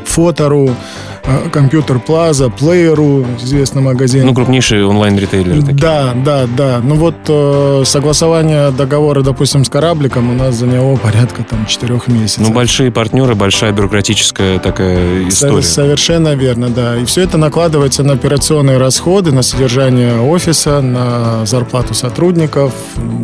Фотору, 0.05 0.75
э, 1.23 1.49
Компьютер 1.51 1.99
Плаза, 1.99 2.49
Плееру, 2.49 3.25
известный 3.41 3.81
магазин. 3.81 4.25
Ну, 4.25 4.33
крупнейшие 4.33 4.85
онлайн-ритейлеры 4.85 5.61
такие. 5.61 5.77
Да, 5.77 6.13
да, 6.13 6.47
да. 6.57 6.81
Ну 6.83 6.95
вот 6.95 7.15
э, 7.29 7.83
согласование 7.85 8.71
договора, 8.71 9.21
допустим, 9.21 9.63
с 9.63 9.69
корабликом 9.69 10.29
у 10.29 10.33
нас 10.33 10.55
заняло 10.55 10.97
порядка 10.97 11.43
там 11.43 11.65
четырех 11.65 12.09
месяцев. 12.09 12.45
Ну, 12.45 12.53
большие 12.53 12.91
партнеры, 12.91 13.35
большая 13.35 13.71
бюрократическая 13.71 14.59
такая 14.59 15.29
история. 15.29 15.61
Совершенно 15.61 16.35
верно, 16.35 16.69
да. 16.69 16.97
И 16.97 17.05
все 17.05 17.21
это 17.21 17.37
накладывается 17.37 18.03
на 18.03 18.13
операционные 18.13 18.77
расходы, 18.77 19.31
на 19.31 19.43
содержание 19.43 20.19
офиса, 20.19 20.81
на 20.81 21.45
зарплату 21.45 21.93
сотрудников 21.93 22.73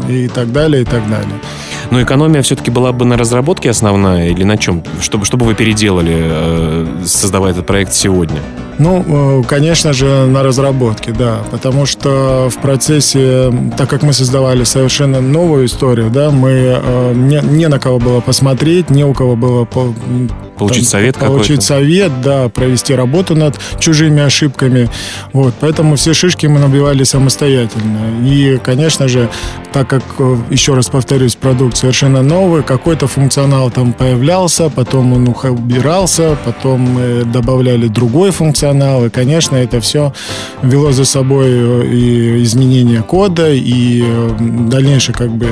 и 0.07 0.29
так 0.29 0.53
далее, 0.53 0.83
и 0.83 0.85
так 0.85 1.09
далее. 1.09 1.35
Но 1.91 2.01
экономия 2.01 2.41
все-таки 2.41 2.71
была 2.71 2.91
бы 2.91 3.05
на 3.05 3.17
разработке 3.17 3.69
основная 3.69 4.29
или 4.29 4.43
на 4.43 4.57
чем? 4.57 4.83
Чтобы, 5.01 5.25
чтобы 5.25 5.45
вы 5.45 5.55
переделали, 5.55 6.15
э, 6.17 6.87
создавая 7.05 7.53
этот 7.53 7.65
проект 7.65 7.93
сегодня? 7.93 8.39
Ну, 8.77 9.41
э, 9.41 9.43
конечно 9.47 9.93
же, 9.93 10.25
на 10.27 10.43
разработке, 10.43 11.11
да. 11.11 11.39
Потому 11.49 11.85
что 11.85 12.49
в 12.49 12.57
процессе, 12.61 13.51
так 13.77 13.89
как 13.89 14.03
мы 14.03 14.13
создавали 14.13 14.63
совершенно 14.65 15.21
новую 15.21 15.65
историю, 15.65 16.09
да, 16.09 16.29
мы 16.29 16.49
э, 16.49 17.13
не, 17.15 17.39
не 17.41 17.67
на 17.67 17.79
кого 17.79 17.99
было 17.99 18.19
посмотреть, 18.19 18.89
не 18.89 19.03
у 19.03 19.13
кого 19.13 19.35
было 19.35 19.65
по- 19.65 19.93
Получить 20.57 20.83
там, 20.83 20.91
совет 20.91 21.17
Получить 21.17 21.47
какой-то? 21.47 21.61
совет, 21.61 22.21
да, 22.21 22.49
провести 22.49 22.93
работу 22.95 23.35
над 23.35 23.59
чужими 23.79 24.21
ошибками. 24.21 24.89
Вот, 25.33 25.53
поэтому 25.59 25.95
все 25.95 26.13
шишки 26.13 26.47
мы 26.47 26.59
набивали 26.59 27.03
самостоятельно. 27.03 28.25
И, 28.25 28.57
конечно 28.63 29.07
же, 29.07 29.29
так 29.73 29.87
как, 29.87 30.03
э, 30.19 30.37
еще 30.49 30.73
раз 30.73 30.87
повторюсь, 30.87 31.35
продукт 31.35 31.77
совершенно 31.77 32.21
новый, 32.21 32.63
какой-то 32.63 33.07
функционал 33.07 33.69
там 33.71 33.93
появлялся, 33.93 34.69
потом 34.69 35.13
он 35.13 35.27
убирался, 35.27 36.37
потом 36.45 36.81
мы 36.81 37.23
добавляли 37.25 37.87
другой 37.87 38.31
функционал, 38.31 39.05
и, 39.05 39.09
конечно, 39.09 39.55
это 39.55 39.79
все 39.81 40.13
вело 40.63 40.91
за 40.91 41.05
собой 41.05 41.47
э, 41.49 41.85
и 41.87 42.43
изменение 42.43 43.01
кода, 43.03 43.51
и 43.51 44.03
дальнейшая 44.39 45.15
как 45.15 45.31
бы 45.31 45.47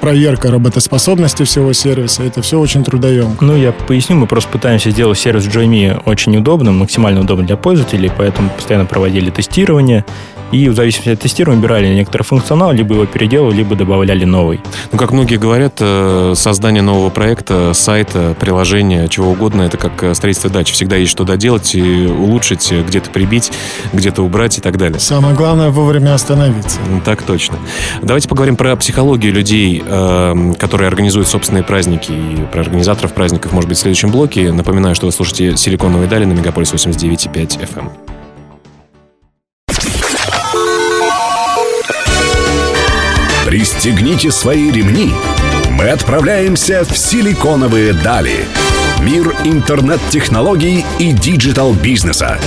проверка 0.00 0.50
работоспособности 0.50 1.44
всего 1.44 1.72
сервиса. 1.72 2.22
Это 2.22 2.42
все 2.42 2.58
очень 2.58 2.84
трудоемко. 2.84 3.44
Ну, 3.44 3.56
я 3.56 3.72
поясню, 3.72 4.16
мы 4.16 4.25
просто 4.26 4.50
пытаемся 4.50 4.90
сделать 4.90 5.18
сервис 5.18 5.46
JME 5.46 6.02
очень 6.04 6.36
удобным, 6.36 6.78
максимально 6.78 7.20
удобным 7.20 7.46
для 7.46 7.56
пользователей, 7.56 8.10
поэтому 8.16 8.50
постоянно 8.50 8.86
проводили 8.86 9.30
тестирование, 9.30 10.04
и 10.52 10.68
в 10.68 10.74
зависимости 10.74 11.10
от 11.10 11.20
тестирования 11.20 11.60
убирали 11.60 11.88
некоторый 11.88 12.22
функционал, 12.22 12.72
либо 12.72 12.94
его 12.94 13.06
переделывали, 13.06 13.56
либо 13.56 13.74
добавляли 13.74 14.24
новый. 14.24 14.60
Ну, 14.92 14.98
как 14.98 15.12
многие 15.12 15.36
говорят, 15.36 15.74
э, 15.80 16.34
создание 16.36 16.82
нового 16.82 17.10
проекта, 17.10 17.72
сайта, 17.74 18.34
приложения, 18.38 19.08
чего 19.08 19.30
угодно, 19.30 19.62
это 19.62 19.76
как 19.76 20.02
э, 20.02 20.14
строительство 20.14 20.50
дачи. 20.50 20.72
Всегда 20.72 20.96
есть 20.96 21.10
что 21.10 21.24
доделать 21.24 21.74
и 21.74 22.06
улучшить, 22.06 22.70
э, 22.70 22.82
где-то 22.82 23.10
прибить, 23.10 23.52
где-то 23.92 24.22
убрать 24.22 24.58
и 24.58 24.60
так 24.60 24.78
далее. 24.78 25.00
Самое 25.00 25.34
главное 25.34 25.70
вовремя 25.70 26.14
остановиться. 26.14 26.78
Ну, 26.88 27.00
Так 27.00 27.22
точно. 27.22 27.56
Давайте 28.02 28.28
поговорим 28.28 28.56
про 28.56 28.76
психологию 28.76 29.32
людей, 29.32 29.82
э, 29.84 30.52
которые 30.58 30.88
организуют 30.88 31.28
собственные 31.28 31.64
праздники, 31.64 32.12
и 32.12 32.46
про 32.52 32.60
организаторов 32.60 33.12
праздников, 33.12 33.52
может 33.52 33.68
быть, 33.68 33.78
в 33.78 33.80
следующем 33.80 34.10
блоке. 34.10 34.52
Напоминаю, 34.52 34.94
что 34.94 35.06
вы 35.06 35.12
слушаете 35.12 35.56
«Силиконовые 35.56 36.08
дали» 36.08 36.24
на 36.24 36.32
Мегаполис 36.32 36.72
89,5 36.72 37.58
FM. 37.60 38.15
Пристегните 43.56 44.30
свои 44.30 44.70
ремни. 44.70 45.10
Мы 45.70 45.88
отправляемся 45.88 46.84
в 46.84 46.94
силиконовые 46.94 47.94
дали. 47.94 48.44
Мир 49.00 49.34
интернет-технологий 49.44 50.84
и 50.98 51.12
digital-бизнеса. 51.12 52.38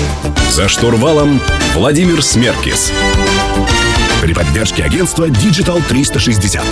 За 0.51 0.67
штурвалом 0.67 1.41
Владимир 1.73 2.21
Смеркис. 2.21 2.93
При 4.21 4.35
поддержке 4.35 4.83
агентства 4.83 5.27
Digital 5.27 5.81
360. 5.89 6.63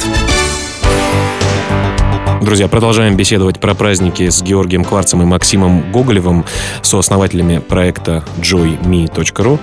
Друзья, 2.44 2.68
продолжаем 2.68 3.18
беседовать 3.18 3.60
про 3.60 3.74
праздники 3.74 4.30
с 4.30 4.44
Георгием 4.44 4.86
Кварцем 4.86 5.24
и 5.24 5.26
Максимом 5.26 5.92
Гоголевым, 5.92 6.46
сооснователями 6.84 7.58
проекта 7.58 8.24
joyme.ru. 8.40 9.60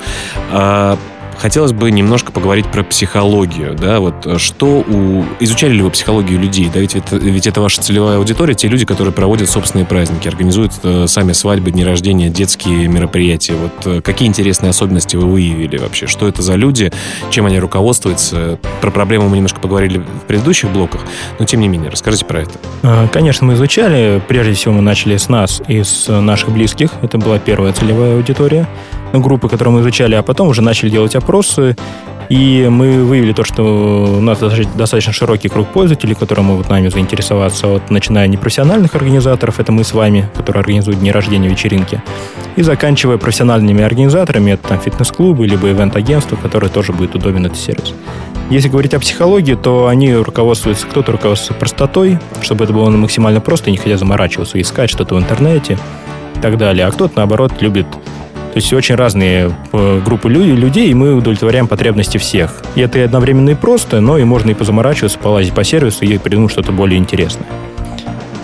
Хотелось 1.39 1.73
бы 1.73 1.91
немножко 1.91 2.33
поговорить 2.33 2.67
про 2.67 2.83
психологию, 2.83 3.75
да, 3.75 4.01
вот 4.01 4.27
э, 4.27 4.39
что 4.39 4.85
у... 4.87 5.25
Изучали 5.41 5.73
ли 5.73 5.83
вы 5.83 5.91
психологию 5.91 6.39
людей, 6.41 6.71
да, 6.73 6.81
ведь 6.81 6.95
это, 6.95 7.17
ведь 7.17 7.47
это 7.47 7.61
ваша 7.61 7.81
целевая 7.83 8.19
аудитория, 8.19 8.55
те 8.55 8.69
люди, 8.69 8.85
которые 8.85 9.13
проводят 9.13 9.51
собственные 9.51 9.87
праздники, 9.87 10.29
организуют 10.29 10.73
э, 10.83 11.07
сами 11.07 11.33
свадьбы, 11.33 11.71
дни 11.71 11.85
рождения, 11.85 12.29
детские 12.29 12.89
мероприятия, 12.89 13.55
вот 13.55 13.87
э, 13.87 14.01
какие 14.01 14.29
интересные 14.29 14.71
особенности 14.71 15.17
вы 15.17 15.27
выявили 15.27 15.77
вообще, 15.77 16.07
что 16.07 16.29
это 16.29 16.43
за 16.43 16.55
люди, 16.55 16.93
чем 17.31 17.47
они 17.47 17.59
руководствуются, 17.59 18.59
про 18.81 18.91
проблемы 18.91 19.29
мы 19.29 19.37
немножко 19.37 19.61
поговорили 19.61 19.99
в 19.99 20.27
предыдущих 20.27 20.71
блоках, 20.71 21.03
но 21.39 21.45
тем 21.45 21.61
не 21.61 21.69
менее, 21.69 21.91
расскажите 21.91 22.25
про 22.25 22.43
это. 22.43 23.09
Конечно, 23.13 23.47
мы 23.47 23.55
изучали. 23.55 24.23
Прежде 24.29 24.55
всего, 24.55 24.75
мы 24.75 24.83
начали 24.83 25.17
с 25.17 25.29
нас 25.29 25.63
и 25.69 25.83
с 25.83 26.09
наших 26.09 26.51
близких. 26.51 26.91
Это 27.03 27.19
была 27.19 27.39
первая 27.39 27.73
целевая 27.73 28.17
аудитория 28.17 28.69
группы, 29.21 29.49
которую 29.49 29.75
мы 29.75 29.81
изучали, 29.81 30.15
а 30.15 30.23
потом 30.23 30.49
уже 30.49 30.63
начали 30.63 30.91
делать 30.91 31.15
опросы. 31.15 31.77
И 32.31 32.67
мы 32.71 33.05
выявили 33.05 33.33
то, 33.33 33.45
что 33.45 33.63
у 34.19 34.21
нас 34.21 34.39
достаточно- 34.39 34.73
достаточно 34.75 35.13
широкий 35.13 35.49
круг 35.49 35.69
пользователей, 35.69 36.15
которые 36.15 36.45
могут 36.45 36.71
нами 36.71 36.89
заинтересоваться, 36.89 37.67
вот, 37.67 37.91
начиная 37.91 38.27
непрофессиональных 38.29 38.95
организаторов, 38.95 39.61
это 39.61 39.73
мы 39.73 39.85
с 39.85 39.93
вами, 39.93 40.31
которые 40.35 40.61
организуют 40.61 41.01
дни 41.01 41.13
рождения, 41.13 41.49
вечеринки, 41.49 42.03
и 42.57 42.63
заканчивая 42.63 43.19
профессиональными 43.19 43.85
организаторами, 43.85 44.53
это 44.53 44.69
там 44.69 44.81
фитнес-клубы, 44.81 45.47
либо 45.47 45.71
ивент-агентства, 45.71 46.37
которые 46.37 46.71
тоже 46.71 46.93
будет 46.93 47.15
удобен 47.15 47.45
этот 47.45 47.59
сервис. 47.59 47.93
Если 48.51 48.69
говорить 48.69 48.95
о 48.95 49.01
психологии, 49.01 49.55
то 49.55 49.89
они 49.89 50.15
руководствуются, 50.15 50.87
кто-то 50.87 51.13
руководствуется 51.13 51.59
простотой, 51.59 52.19
чтобы 52.43 52.65
это 52.65 52.73
было 52.73 52.91
максимально 52.91 53.41
просто, 53.41 53.71
не 53.71 53.77
хотя 53.77 53.97
заморачиваться, 53.97 54.61
искать 54.61 54.91
что-то 54.91 55.15
в 55.15 55.19
интернете 55.19 55.79
и 56.37 56.41
так 56.41 56.59
далее. 56.59 56.87
А 56.87 56.91
кто-то, 56.91 57.15
наоборот, 57.17 57.53
любит 57.61 57.87
то 58.55 58.59
есть 58.59 58.73
очень 58.73 58.95
разные 58.95 59.53
э, 59.73 60.01
группы 60.05 60.31
лю- 60.31 60.55
людей, 60.55 60.89
и 60.89 60.95
мы 60.95 61.17
удовлетворяем 61.17 61.67
потребности 61.67 62.19
всех. 62.19 62.63
И 62.77 62.81
это 62.83 63.01
и 63.01 63.03
одновременно 63.03 63.51
и 63.51 63.55
просто, 63.57 64.01
но 64.01 64.17
и 64.17 64.23
можно 64.23 64.53
и 64.53 64.55
позаморачиваться, 64.55 65.19
полазить 65.19 65.53
по 65.53 65.65
сервису 65.65 66.05
и 66.05 66.19
придумать 66.19 66.53
что-то 66.53 66.71
более 66.71 67.01
интересное. 67.01 67.49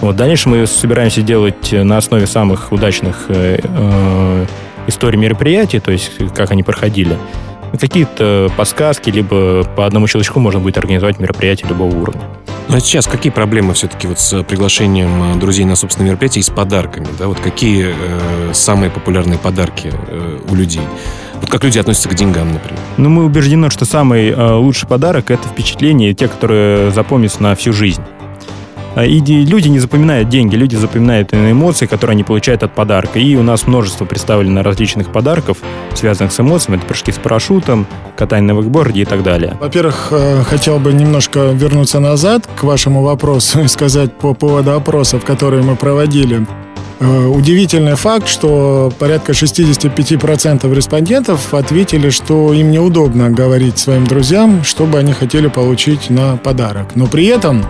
Вот, 0.01 0.17
дальше 0.17 0.49
мы 0.49 0.67
собираемся 0.67 1.23
делать 1.23 1.71
на 1.71 1.97
основе 1.97 2.27
самых 2.27 2.73
удачных 2.73 3.27
э, 3.29 3.61
э, 3.63 4.47
историй 4.89 5.17
мероприятий, 5.17 5.79
то 5.79 5.93
есть 5.93 6.11
как 6.35 6.51
они 6.51 6.65
проходили. 6.65 7.17
Какие-то 7.79 8.51
подсказки, 8.57 9.11
либо 9.11 9.65
по 9.77 9.87
одному 9.87 10.07
щелчку 10.07 10.41
можно 10.41 10.61
будет 10.61 10.79
организовать 10.79 11.19
мероприятие 11.19 11.69
любого 11.69 11.95
уровня. 11.95 12.23
Ну 12.69 12.77
а 12.77 12.81
сейчас 12.81 13.07
какие 13.07 13.33
проблемы 13.33 13.75
все-таки 13.75 14.07
вот 14.07 14.21
с 14.21 14.43
приглашением 14.45 15.35
э, 15.35 15.37
друзей 15.37 15.65
на 15.65 15.75
собственное 15.75 16.11
мероприятие 16.11 16.41
и 16.41 16.45
с 16.45 16.51
подарками? 16.51 17.09
Да? 17.19 17.27
Вот 17.27 17.41
какие 17.41 17.89
э, 17.89 18.53
самые 18.53 18.91
популярные 18.91 19.39
подарки 19.39 19.93
э, 19.93 20.39
у 20.49 20.55
людей? 20.55 20.83
Вот 21.41 21.51
как 21.51 21.65
люди 21.65 21.79
относятся 21.79 22.09
к 22.09 22.15
деньгам, 22.15 22.53
например? 22.53 22.79
Ну, 22.97 23.09
мы 23.09 23.25
убеждены, 23.25 23.71
что 23.71 23.85
самый 23.85 24.29
э, 24.29 24.53
лучший 24.53 24.89
подарок– 24.89 25.31
это 25.33 25.49
впечатление, 25.49 26.15
те, 26.15 26.29
которые 26.29 26.91
запомнятся 26.93 27.43
на 27.43 27.55
всю 27.57 27.73
жизнь. 27.73 28.03
А, 28.95 29.05
и 29.05 29.21
люди 29.21 29.69
не 29.69 29.79
запоминают 29.79 30.29
деньги, 30.29 30.57
люди 30.57 30.77
запоминают 30.77 31.33
эмоции, 31.33 31.87
которые 31.87 32.15
они 32.15 32.25
получают 32.25 32.63
от 32.63 32.75
подарка. 32.75 33.19
И 33.19 33.37
у 33.37 33.43
нас 33.43 33.67
множество 33.67 34.05
представлено 34.05 34.63
различных 34.63 35.13
подарков, 35.13 35.59
связанных 35.95 36.33
с 36.33 36.41
эмоциями. 36.41 36.79
Это 36.79 36.87
прыжки 36.87 37.13
с 37.13 37.17
парашютом, 37.17 37.87
катание 38.17 38.55
на 38.55 38.61
вейкборде 38.61 39.03
и 39.03 39.05
так 39.05 39.23
далее. 39.23 39.57
Во-первых, 39.61 40.09
э, 40.11 40.43
хотел 40.45 40.79
бы 40.79 40.93
немножко 40.93 41.51
вернуться 41.53 42.01
назад 42.01 42.49
к 42.59 42.65
вашему 42.65 43.03
вопросу 43.03 43.61
и 43.61 43.69
сказать 43.69 44.13
по 44.19 44.35
поводу 44.35 44.73
опросов, 44.73 45.25
которые 45.25 45.63
мы 45.63 45.77
проводили. 45.77 46.47
Э, 47.01 47.27
удивительный 47.27 47.95
факт, 47.95 48.29
что 48.29 48.93
порядка 48.99 49.33
65% 49.33 50.73
респондентов 50.75 51.55
ответили, 51.55 52.11
что 52.11 52.53
им 52.53 52.71
неудобно 52.71 53.31
говорить 53.31 53.79
своим 53.79 54.07
друзьям, 54.07 54.65
что 54.65 54.85
бы 54.85 54.99
они 54.99 55.13
хотели 55.13 55.47
получить 55.47 56.11
на 56.11 56.37
подарок. 56.37 56.97
Но 56.97 57.07
при 57.07 57.27
этом 57.27 57.65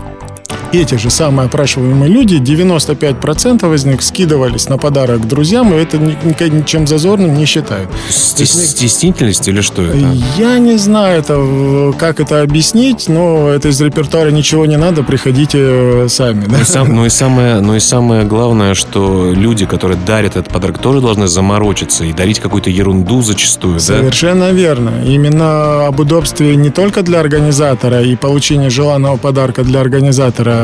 эти 0.73 0.95
же 0.97 1.11
самые 1.11 1.47
опрашиваемые 1.47 2.11
люди, 2.11 2.37
95% 2.37 3.75
из 3.75 3.85
них 3.85 4.03
скидывались 4.03 4.69
на 4.69 4.79
подарок 4.79 5.27
друзьям, 5.27 5.75
и 5.75 5.77
это 5.77 5.99
ничем 5.99 6.87
зазорным 6.87 7.35
не 7.35 7.45
считают. 7.45 7.91
Стеснительность 8.09 9.49
или 9.49 9.61
что 9.61 9.83
это? 9.83 9.97
Я 10.37 10.59
не 10.59 10.77
знаю, 10.77 11.21
это, 11.21 11.95
как 11.99 12.21
это 12.21 12.43
объяснить, 12.43 13.09
но 13.09 13.49
это 13.49 13.69
из 13.69 13.81
репертуара 13.81 14.31
ничего 14.31 14.67
не 14.67 14.77
надо, 14.77 15.03
приходите 15.03 15.59
э, 15.61 16.07
сами. 16.09 16.47
Да? 16.47 16.57
Ну, 16.57 16.61
и 16.61 16.65
сам, 16.65 16.95
ну, 16.95 17.07
и 17.07 17.11
самое, 17.11 17.61
ну 17.61 17.77
и 17.77 17.81
самое 17.81 18.25
главное, 18.25 18.75
что 18.75 19.33
люди, 19.35 19.67
которые 19.67 19.99
дарят 20.07 20.37
этот 20.37 20.53
подарок, 20.53 20.79
тоже 20.79 21.01
должны 21.01 21.29
заморочиться 21.29 22.05
и 22.05 22.13
дарить 22.13 22.41
какую-то 22.41 22.71
ерунду 22.71 23.23
зачастую. 23.23 23.81
Совершенно 23.81 24.47
да? 24.47 24.53
верно. 24.53 24.93
Именно 25.05 25.87
об 25.87 26.01
удобстве 26.01 26.57
не 26.57 26.71
только 26.71 27.03
для 27.03 27.21
организатора 27.21 28.03
и 28.03 28.17
получения 28.17 28.71
желанного 28.71 29.17
подарка 29.17 29.63
для 29.63 29.81
организатора, 29.81 30.60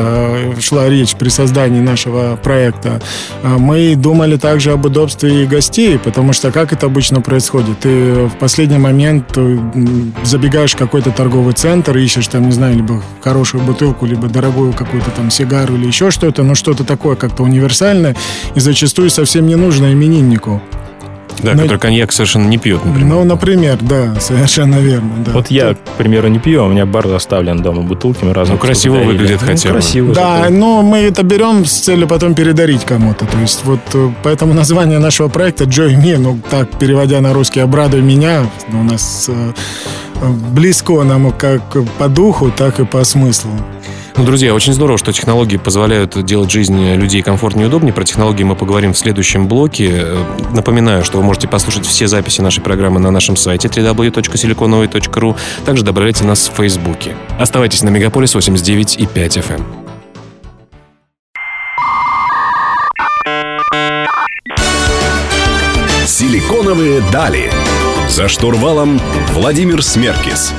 шла 0.61 0.89
речь 0.89 1.15
при 1.15 1.29
создании 1.29 1.79
нашего 1.79 2.35
проекта, 2.35 3.01
э, 3.43 3.57
мы 3.57 3.95
думали 3.95 4.37
также 4.37 4.71
об 4.71 4.85
удобстве 4.85 5.43
и 5.43 5.47
гостей, 5.47 5.97
потому 5.99 6.33
что 6.33 6.51
как 6.51 6.73
это 6.73 6.85
обычно 6.85 7.21
происходит? 7.21 7.79
Ты 7.79 8.25
в 8.25 8.37
последний 8.39 8.77
момент 8.77 9.37
э, 9.37 9.57
забегаешь 10.23 10.73
в 10.73 10.77
какой-то 10.77 11.11
торговый 11.11 11.53
центр, 11.53 11.97
ищешь 11.97 12.27
там, 12.27 12.45
не 12.45 12.51
знаю, 12.51 12.75
либо 12.75 13.01
хорошую 13.21 13.63
бутылку, 13.63 14.05
либо 14.05 14.27
дорогую 14.27 14.73
какую-то 14.73 15.11
там 15.11 15.31
сигару 15.31 15.75
или 15.75 15.87
еще 15.87 16.11
что-то, 16.11 16.43
но 16.43 16.55
что-то 16.55 16.83
такое 16.83 17.15
как-то 17.15 17.43
универсальное 17.43 18.15
и 18.55 18.59
зачастую 18.59 19.09
совсем 19.09 19.47
не 19.47 19.55
нужно 19.55 19.93
имениннику. 19.93 20.61
Да, 21.43 21.53
Но... 21.53 21.63
который 21.63 21.79
коньяк 21.79 22.11
совершенно 22.11 22.47
не 22.47 22.57
пьет, 22.57 22.83
например. 22.83 23.09
Ну, 23.09 23.23
например, 23.23 23.77
да, 23.81 24.19
совершенно 24.19 24.75
верно. 24.75 25.11
Да. 25.25 25.31
Вот 25.33 25.51
я, 25.51 25.75
к 25.75 25.97
примеру, 25.97 26.27
не 26.27 26.39
пью, 26.39 26.63
а 26.63 26.65
у 26.65 26.69
меня 26.69 26.85
бар 26.85 27.07
заставлен 27.07 27.61
дома 27.61 27.81
бутылками 27.81 28.31
разных. 28.31 28.59
Ну, 28.59 28.65
красиво 28.65 28.95
выглядит 28.95 29.39
ну, 29.41 29.47
хотя 29.47 29.69
бы. 29.69 29.73
Красиво. 29.75 30.13
Да, 30.13 30.39
зато. 30.43 30.53
но 30.53 30.81
мы 30.81 30.99
это 30.99 31.23
берем 31.23 31.65
с 31.65 31.71
целью 31.71 32.07
потом 32.07 32.33
передарить 32.33 32.85
кому-то. 32.85 33.25
То 33.25 33.39
есть 33.39 33.63
вот 33.65 33.79
э, 33.93 34.09
поэтому 34.23 34.53
название 34.53 34.99
нашего 34.99 35.27
проекта 35.27 35.65
Joy 35.65 35.95
Me, 36.01 36.17
ну 36.17 36.39
так, 36.49 36.69
переводя 36.79 37.21
на 37.21 37.33
русский, 37.33 37.59
обрадуй 37.59 38.01
меня, 38.01 38.43
у 38.71 38.83
нас 38.83 39.29
э, 39.29 39.51
близко 40.51 41.03
нам 41.03 41.31
как 41.31 41.61
по 41.97 42.07
духу, 42.07 42.51
так 42.51 42.79
и 42.79 42.85
по 42.85 43.03
смыслу. 43.03 43.51
Ну, 44.17 44.23
друзья, 44.23 44.55
очень 44.55 44.73
здорово, 44.73 44.97
что 44.97 45.13
технологии 45.13 45.57
позволяют 45.57 46.25
делать 46.25 46.49
жизнь 46.49 46.95
людей 46.95 47.21
комфортнее 47.21 47.65
и 47.65 47.67
удобнее. 47.67 47.93
Про 47.93 48.03
технологии 48.03 48.43
мы 48.43 48.55
поговорим 48.55 48.93
в 48.93 48.97
следующем 48.97 49.47
блоке. 49.47 50.07
Напоминаю, 50.53 51.03
что 51.03 51.17
вы 51.17 51.23
можете 51.23 51.47
послушать 51.47 51.85
все 51.85 52.07
записи 52.07 52.41
нашей 52.41 52.63
программы 52.63 52.99
на 52.99 53.11
нашем 53.11 53.35
сайте 53.35 53.67
www.siliconovой.ru. 53.67 55.37
Также 55.65 55.83
добавляйте 55.83 56.23
нас 56.23 56.49
в 56.49 56.57
Фейсбуке. 56.57 57.15
Оставайтесь 57.39 57.83
на 57.83 57.89
Мегаполис 57.89 58.33
89 58.33 58.99
и 58.99 59.05
5 59.05 59.37
FM. 59.37 59.63
Силиконовые 66.07 67.03
дали. 67.11 67.51
За 68.09 68.27
штурвалом 68.27 68.99
Владимир 69.35 69.83
Смеркис. 69.83 70.53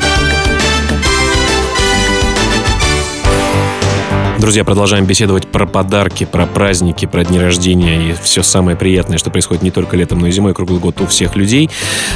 Друзья, 4.39 4.63
продолжаем 4.63 5.05
беседовать 5.05 5.49
про 5.49 5.67
подарки, 5.67 6.23
про 6.25 6.47
праздники, 6.47 7.07
про 7.07 7.25
дни 7.25 7.41
рождения 7.41 8.11
и 8.11 8.13
все 8.13 8.45
самое 8.45 8.77
приятное, 8.77 9.19
что 9.19 9.31
происходит 9.31 9.65
не 9.65 9.73
только 9.73 9.97
летом, 9.97 10.21
но 10.21 10.29
и 10.29 10.31
зимой, 10.31 10.55
круглый 10.55 10.79
год 10.79 11.01
у 11.01 11.07
всех 11.07 11.35
людей. 11.35 11.69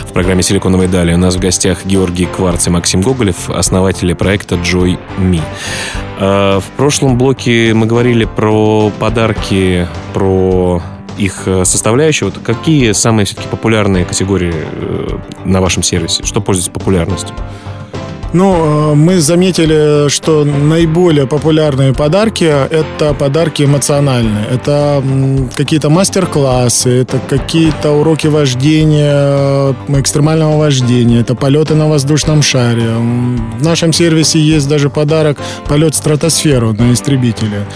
В 0.05 0.13
программе 0.13 0.45
«Силиконовые 0.45 0.89
дали» 0.89 1.13
у 1.13 1.17
нас 1.17 1.35
в 1.35 1.41
гостях 1.41 1.85
Георгий 1.85 2.27
Кварц 2.27 2.69
и 2.69 2.71
Максим 2.71 3.01
Гоголев, 3.01 3.51
основатели 3.51 4.13
проекта 4.13 4.55
Joy 4.55 5.01
Me. 5.19 5.41
А, 6.21 6.61
в 6.61 6.67
прошлом 6.77 7.19
блоке 7.19 7.75
мы 7.75 7.87
говорили 7.87 8.25
про 8.25 8.93
подарки, 9.01 9.89
про 10.15 10.81
их 11.19 11.43
э, 11.47 11.65
составляющие. 11.65 12.31
Вот 12.31 12.39
какие 12.43 12.93
самые 12.93 13.27
все-таки 13.27 13.49
популярные 13.49 14.05
категории 14.05 14.55
э, 14.55 15.19
на 15.45 15.61
вашем 15.61 15.83
сервисе? 15.83 16.23
Что 16.23 16.41
пользуется 16.41 16.71
популярностью? 16.71 17.35
Ну, 18.33 18.93
э, 18.93 18.95
мы 18.95 19.21
заметили, 19.21 20.09
что 20.09 20.45
наиболее 20.45 21.27
популярные 21.27 21.93
подарки– 21.93 22.45
это 22.71 23.15
подарки 23.15 23.65
эмоциональные. 23.65 24.47
Это 24.51 25.03
какие-то 25.55 25.91
мастер-классы, 25.91 27.03
это 27.03 27.19
какие-то 27.19 27.91
уроки 27.91 28.29
вождения, 28.29 29.75
экстремального 29.89 30.57
вождения, 30.57 31.21
это 31.21 31.35
полеты 31.35 31.75
на 31.75 31.89
воздушном 31.89 32.43
шаре. 32.43 32.91
В 33.59 33.63
нашем 33.63 33.93
сервисе 33.93 34.39
есть 34.39 34.69
даже 34.69 34.89
подарок 34.89 35.39
«Полет 35.67 35.95
в 35.95 35.99
стратосферу» 35.99 36.73
на 36.73 36.93
истребителе. 36.93 37.67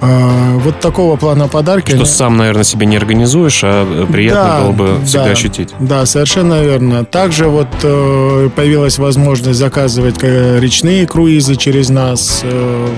А, 0.00 0.56
вот 0.56 0.80
такого 0.80 1.16
плана 1.16 1.48
подарки. 1.48 1.94
Что 1.94 2.04
сам, 2.04 2.36
наверное, 2.36 2.64
себе 2.64 2.86
не 2.86 2.96
организуешь, 2.96 3.60
а 3.62 3.86
э, 3.86 4.06
приятно 4.10 4.42
да, 4.42 4.60
было 4.60 4.72
бы 4.72 5.04
всегда 5.04 5.26
да, 5.26 5.30
ощутить. 5.32 5.74
Да, 5.78 6.06
совершенно 6.06 6.62
верно. 6.62 7.04
Также 7.04 7.48
вот 7.48 7.68
э, 7.82 8.50
появилась 8.54 8.98
возможность 8.98 9.58
заказывать 9.58 10.16
э, 10.22 10.58
речные 10.58 11.06
круизы 11.06 11.56
через 11.56 11.90
нас. 11.90 12.44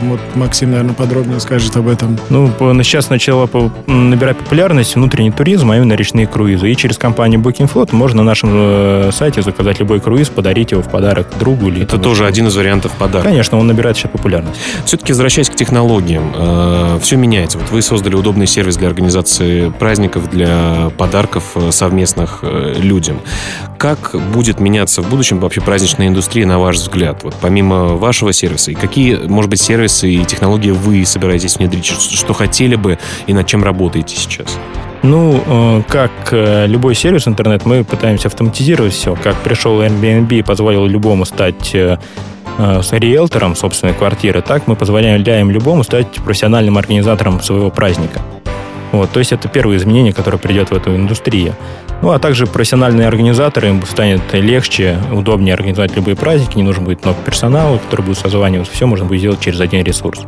Вот 0.02 0.20
Максим, 0.34 0.70
наверное, 0.70 0.94
подробнее 0.94 1.40
скажет 1.40 1.76
об 1.76 1.88
этом. 1.88 2.18
Ну, 2.30 2.50
сейчас 2.82 3.10
начала 3.10 3.48
набирать 3.86 4.36
популярность 4.36 4.94
внутренний 4.94 5.32
туризм, 5.32 5.70
а 5.70 5.76
именно 5.76 5.94
речные 5.94 6.26
круизы. 6.26 6.70
И 6.70 6.76
через 6.76 6.98
компанию 6.98 7.40
Booking 7.40 7.70
Float 7.72 7.88
можно 7.92 8.22
на 8.22 8.28
нашем 8.28 9.12
сайте 9.12 9.42
заказать 9.42 9.80
любой 9.80 10.00
круиз, 10.00 10.28
подарить 10.28 10.70
его 10.70 10.82
в 10.82 10.88
подарок 10.88 11.26
другу. 11.38 11.68
Или 11.68 11.82
Это 11.82 11.98
тоже 11.98 12.26
один 12.26 12.46
из 12.46 12.56
вариантов 12.56 12.92
подарка. 12.92 13.28
Конечно, 13.28 13.58
он 13.58 13.66
набирает 13.66 13.96
сейчас 13.96 14.12
популярность. 14.12 14.58
Все-таки 14.84 15.12
возвращаясь 15.12 15.50
к 15.50 15.54
технологиям, 15.54 16.32
все 17.00 17.16
меняется. 17.16 17.58
Вот 17.58 17.70
вы 17.70 17.82
создали 17.82 18.14
удобный 18.14 18.46
сервис 18.46 18.76
для 18.76 18.88
организации 18.88 19.70
праздников, 19.70 20.30
для 20.30 20.90
подарков 20.96 21.52
э, 21.54 21.70
совместных 21.70 22.40
э, 22.42 22.74
людям. 22.78 23.20
Как 23.78 24.14
будет 24.32 24.60
меняться 24.60 25.02
в 25.02 25.10
будущем 25.10 25.38
вообще 25.40 25.60
праздничная 25.60 26.08
индустрия, 26.08 26.46
на 26.46 26.58
ваш 26.58 26.76
взгляд? 26.76 27.22
Вот 27.24 27.34
помимо 27.40 27.94
вашего 27.96 28.32
сервиса, 28.32 28.70
и 28.70 28.74
какие, 28.74 29.16
может 29.16 29.50
быть, 29.50 29.60
сервисы 29.60 30.10
и 30.10 30.24
технологии 30.24 30.70
вы 30.70 31.04
собираетесь 31.04 31.56
внедрить? 31.56 31.86
Что 31.86 32.32
хотели 32.32 32.76
бы 32.76 32.98
и 33.26 33.34
над 33.34 33.46
чем 33.46 33.64
работаете 33.64 34.16
сейчас? 34.16 34.58
Ну, 35.02 35.42
э, 35.44 35.82
как 35.88 36.10
любой 36.30 36.94
сервис 36.94 37.26
интернет, 37.26 37.66
мы 37.66 37.84
пытаемся 37.84 38.28
автоматизировать 38.28 38.92
все. 38.92 39.16
Как 39.22 39.36
пришел 39.42 39.82
Airbnb 39.82 40.38
и 40.38 40.42
позволил 40.42 40.86
любому 40.86 41.24
стать 41.24 41.74
с 42.58 42.92
риэлтором 42.92 43.56
собственной 43.56 43.94
квартиры, 43.94 44.42
так 44.42 44.66
мы 44.66 44.76
позволяем 44.76 45.50
любому 45.50 45.84
стать 45.84 46.08
профессиональным 46.24 46.78
организатором 46.78 47.40
своего 47.40 47.70
праздника. 47.70 48.20
Вот, 48.92 49.10
то 49.10 49.20
есть 49.20 49.32
это 49.32 49.48
первое 49.48 49.78
изменение, 49.78 50.12
которое 50.12 50.36
придет 50.36 50.70
в 50.70 50.74
эту 50.74 50.94
индустрию. 50.94 51.54
Ну, 52.02 52.10
а 52.10 52.18
также 52.18 52.46
профессиональные 52.46 53.08
организаторы, 53.08 53.68
им 53.68 53.82
станет 53.86 54.20
легче, 54.32 54.98
удобнее 55.12 55.54
организовать 55.54 55.96
любые 55.96 56.16
праздники, 56.16 56.56
не 56.56 56.62
нужно 56.62 56.82
будет 56.82 57.04
много 57.04 57.18
персонала, 57.24 57.78
который 57.78 58.04
будет 58.04 58.18
созваниваться, 58.18 58.72
все 58.72 58.86
можно 58.86 59.06
будет 59.06 59.20
сделать 59.20 59.40
через 59.40 59.60
один 59.60 59.82
ресурс. 59.82 60.26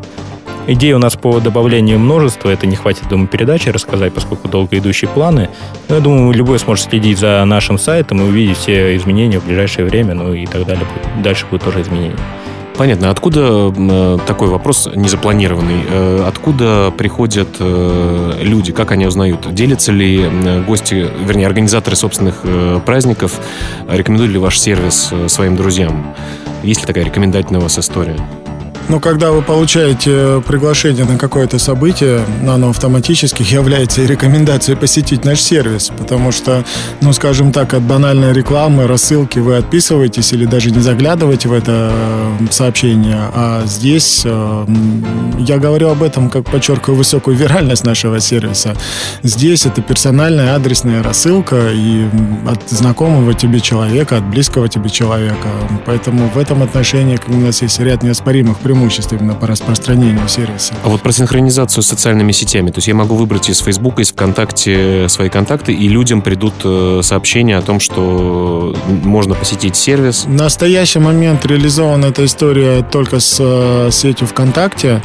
Идей 0.66 0.94
у 0.94 0.98
нас 0.98 1.14
по 1.14 1.40
добавлению 1.40 1.98
множества, 1.98 2.48
это 2.48 2.66
не 2.66 2.74
хватит, 2.74 3.06
думаю, 3.08 3.28
передачи 3.28 3.68
рассказать, 3.68 4.14
поскольку 4.14 4.48
долго 4.48 4.78
идущие 4.78 5.10
планы. 5.10 5.50
Но 5.88 5.96
я 5.96 6.00
думаю, 6.00 6.32
любой 6.32 6.58
сможет 6.58 6.88
следить 6.88 7.18
за 7.18 7.44
нашим 7.44 7.78
сайтом 7.78 8.22
и 8.22 8.24
увидеть 8.24 8.56
все 8.56 8.96
изменения 8.96 9.38
в 9.38 9.46
ближайшее 9.46 9.84
время, 9.86 10.14
ну 10.14 10.32
и 10.32 10.46
так 10.46 10.64
далее. 10.64 10.86
Дальше 11.22 11.44
будут 11.50 11.64
тоже 11.64 11.82
изменения. 11.82 12.16
Понятно. 12.76 13.10
Откуда 13.10 13.72
э, 13.76 14.18
такой 14.26 14.48
вопрос 14.48 14.88
незапланированный? 14.94 15.84
Э, 15.88 16.24
откуда 16.26 16.92
приходят 16.96 17.48
э, 17.60 18.38
люди? 18.40 18.72
Как 18.72 18.90
они 18.90 19.06
узнают? 19.06 19.54
Делятся 19.54 19.92
ли 19.92 20.22
э, 20.22 20.62
гости, 20.62 21.06
вернее, 21.24 21.46
организаторы 21.46 21.94
собственных 21.94 22.40
э, 22.42 22.80
праздников, 22.84 23.38
рекомендуют 23.88 24.32
ли 24.32 24.38
ваш 24.38 24.58
сервис 24.58 25.10
э, 25.12 25.28
своим 25.28 25.56
друзьям? 25.56 26.14
Есть 26.64 26.80
ли 26.80 26.86
такая 26.86 27.04
рекомендательная 27.04 27.60
у 27.60 27.64
вас 27.64 27.78
история? 27.78 28.16
Ну, 28.88 29.00
когда 29.00 29.32
вы 29.32 29.40
получаете 29.40 30.42
приглашение 30.46 31.06
на 31.06 31.16
какое-то 31.16 31.58
событие, 31.58 32.20
оно 32.46 32.68
автоматически 32.68 33.42
является 33.42 34.02
и 34.02 34.06
рекомендацией 34.06 34.76
посетить 34.76 35.24
наш 35.24 35.40
сервис, 35.40 35.90
потому 35.96 36.32
что, 36.32 36.64
ну, 37.00 37.14
скажем 37.14 37.50
так, 37.50 37.72
от 37.72 37.82
банальной 37.82 38.34
рекламы, 38.34 38.86
рассылки 38.86 39.38
вы 39.38 39.56
отписываетесь 39.56 40.34
или 40.34 40.44
даже 40.44 40.70
не 40.70 40.80
заглядываете 40.80 41.48
в 41.48 41.54
это 41.54 41.92
э, 41.92 42.46
сообщение, 42.50 43.30
а 43.32 43.62
здесь 43.64 44.22
э, 44.26 44.66
я 45.38 45.56
говорю 45.56 45.88
об 45.88 46.02
этом, 46.02 46.28
как 46.28 46.44
подчеркиваю 46.44 46.98
высокую 46.98 47.38
виральность 47.38 47.84
нашего 47.84 48.20
сервиса. 48.20 48.76
Здесь 49.22 49.64
это 49.64 49.80
персональная 49.80 50.54
адресная 50.54 51.02
рассылка 51.02 51.70
и 51.72 52.04
от 52.46 52.68
знакомого 52.68 53.32
тебе 53.32 53.60
человека, 53.60 54.18
от 54.18 54.26
близкого 54.26 54.68
тебе 54.68 54.90
человека. 54.90 55.48
Поэтому 55.86 56.28
в 56.28 56.38
этом 56.38 56.62
отношении 56.62 57.18
у 57.28 57.36
нас 57.38 57.62
есть 57.62 57.80
ряд 57.80 58.02
неоспоримых 58.02 58.58
преимуществ 58.58 58.73
преимуществ 58.74 59.12
именно 59.12 59.34
по 59.34 59.46
распространению 59.46 60.28
сервиса. 60.28 60.74
А 60.82 60.88
вот 60.88 61.00
про 61.00 61.12
синхронизацию 61.12 61.82
с 61.82 61.86
социальными 61.86 62.32
сетями. 62.32 62.70
То 62.70 62.78
есть 62.78 62.88
я 62.88 62.94
могу 62.94 63.14
выбрать 63.14 63.48
из 63.48 63.60
Facebook, 63.60 64.00
из 64.00 64.10
ВКонтакте 64.10 65.08
свои 65.08 65.28
контакты, 65.28 65.72
и 65.72 65.88
людям 65.88 66.22
придут 66.22 66.54
э, 66.64 67.00
сообщения 67.02 67.56
о 67.56 67.62
том, 67.62 67.78
что 67.80 68.74
можно 69.04 69.34
посетить 69.34 69.76
сервис. 69.76 70.24
В 70.24 70.30
настоящий 70.30 70.98
момент 70.98 71.46
реализована 71.46 72.06
эта 72.06 72.24
история 72.24 72.82
только 72.82 73.20
с 73.20 73.36
э, 73.38 73.90
сетью 73.92 74.26
ВКонтакте. 74.26 75.00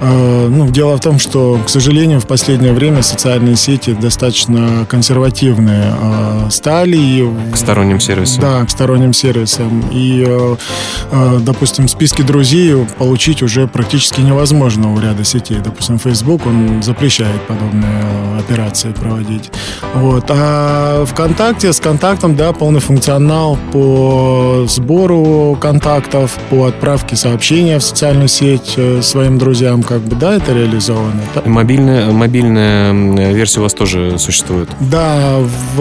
Э, 0.00 0.48
ну, 0.48 0.68
дело 0.68 0.96
в 0.96 1.00
том, 1.00 1.18
что, 1.18 1.58
к 1.64 1.70
сожалению, 1.70 2.20
в 2.20 2.26
последнее 2.26 2.72
время 2.72 3.02
социальные 3.02 3.56
сети 3.56 3.96
достаточно 3.98 4.86
консервативные 4.88 5.94
стали. 6.50 6.96
И, 6.96 7.28
к 7.52 7.56
сторонним 7.56 8.00
сервисам. 8.00 8.42
Да, 8.42 8.64
к 8.64 8.70
сторонним 8.70 9.12
сервисам. 9.12 9.84
И, 9.90 10.26
допустим, 11.40 11.88
списки 11.88 12.22
друзей 12.22 12.74
получают 12.98 13.13
получить 13.14 13.44
уже 13.44 13.68
практически 13.68 14.20
невозможно 14.22 14.92
у 14.92 14.98
ряда 14.98 15.22
сетей. 15.22 15.58
Допустим, 15.62 16.00
Facebook, 16.00 16.44
он 16.46 16.82
запрещает 16.82 17.40
подобные 17.42 18.02
э, 18.02 18.40
операции 18.40 18.90
проводить. 18.90 19.52
Вот. 19.94 20.24
А 20.30 21.04
ВКонтакте, 21.04 21.72
с 21.72 21.78
контактом, 21.78 22.34
да, 22.34 22.52
полный 22.52 22.80
функционал 22.80 23.56
по 23.70 24.64
сбору 24.66 25.56
контактов, 25.60 26.36
по 26.50 26.64
отправке 26.64 27.14
сообщения 27.14 27.78
в 27.78 27.84
социальную 27.84 28.26
сеть 28.26 28.74
э, 28.76 29.00
своим 29.00 29.38
друзьям, 29.38 29.84
как 29.84 30.00
бы, 30.00 30.16
да, 30.16 30.34
это 30.34 30.52
реализовано. 30.52 31.22
Мобильная, 31.44 32.10
мобильная 32.10 32.92
версия 33.32 33.60
у 33.60 33.62
вас 33.62 33.74
тоже 33.74 34.18
существует? 34.18 34.68
Да, 34.80 35.36
в 35.76 35.80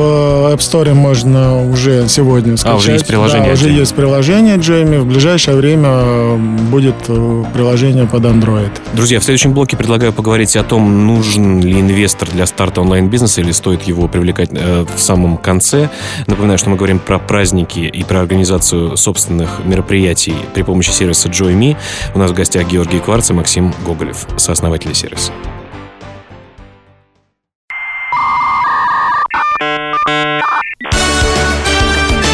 App 0.53 0.59
Store 0.59 0.93
можно 0.93 1.67
уже 1.67 2.07
сегодня 2.09 2.57
скачать. 2.57 2.75
А, 2.75 2.77
уже 2.77 2.91
есть 2.91 3.07
приложение? 3.07 3.47
Да, 3.47 3.53
уже 3.53 3.69
есть 3.69 3.95
приложение 3.95 4.57
Джейми. 4.57 4.97
В 4.97 5.07
ближайшее 5.07 5.57
время 5.57 6.35
будет 6.69 7.09
приложение 7.53 8.05
под 8.05 8.23
Android. 8.25 8.71
Друзья, 8.93 9.19
в 9.19 9.23
следующем 9.23 9.53
блоке 9.53 9.77
предлагаю 9.77 10.13
поговорить 10.13 10.55
о 10.55 10.63
том, 10.63 11.07
нужен 11.07 11.61
ли 11.61 11.79
инвестор 11.79 12.29
для 12.29 12.45
старта 12.45 12.81
онлайн-бизнеса 12.81 13.41
или 13.41 13.51
стоит 13.51 13.83
его 13.83 14.07
привлекать 14.07 14.49
э, 14.51 14.85
в 14.95 14.99
самом 14.99 15.37
конце. 15.37 15.89
Напоминаю, 16.27 16.57
что 16.57 16.69
мы 16.69 16.75
говорим 16.75 16.99
про 16.99 17.19
праздники 17.19 17.79
и 17.79 18.03
про 18.03 18.19
организацию 18.19 18.97
собственных 18.97 19.61
мероприятий 19.65 20.35
при 20.53 20.63
помощи 20.63 20.91
сервиса 20.91 21.29
JoyMe. 21.29 21.77
У 22.13 22.19
нас 22.19 22.31
в 22.31 22.33
гостях 22.33 22.67
Георгий 22.67 22.99
Кварц 22.99 23.29
и 23.29 23.33
Максим 23.33 23.73
Гоголев, 23.85 24.27
сооснователи 24.37 24.93
сервиса. 24.93 25.31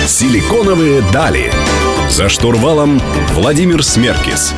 Силиконовые 0.06 1.02
дали. 1.14 1.52
За 2.10 2.28
штурвалом 2.28 3.00
Владимир 3.34 3.84
Смеркис. 3.84 4.54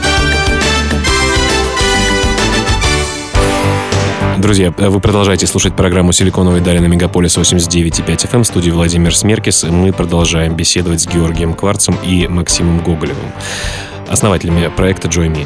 Друзья, 4.40 4.72
вы 4.72 5.00
продолжаете 5.00 5.46
слушать 5.46 5.76
программу 5.76 6.14
«Силиконовые 6.14 6.64
дали» 6.64 6.80
на 6.80 6.88
Мегаполис 6.88 7.38
89.5 7.38 8.06
FM 8.06 8.36
эм 8.38 8.44
студии 8.44 8.72
Владимир 8.72 9.16
Смеркис. 9.16 9.64
Мы 9.64 9.92
продолжаем 9.94 10.56
беседовать 10.56 11.02
с 11.02 11.08
Георгием 11.08 11.54
Кварцем 11.54 11.96
и 12.04 12.28
Максимом 12.28 12.80
Гоголевым, 12.80 13.32
основателями 14.08 14.68
проекта 14.76 15.10
JoyMe. 15.10 15.46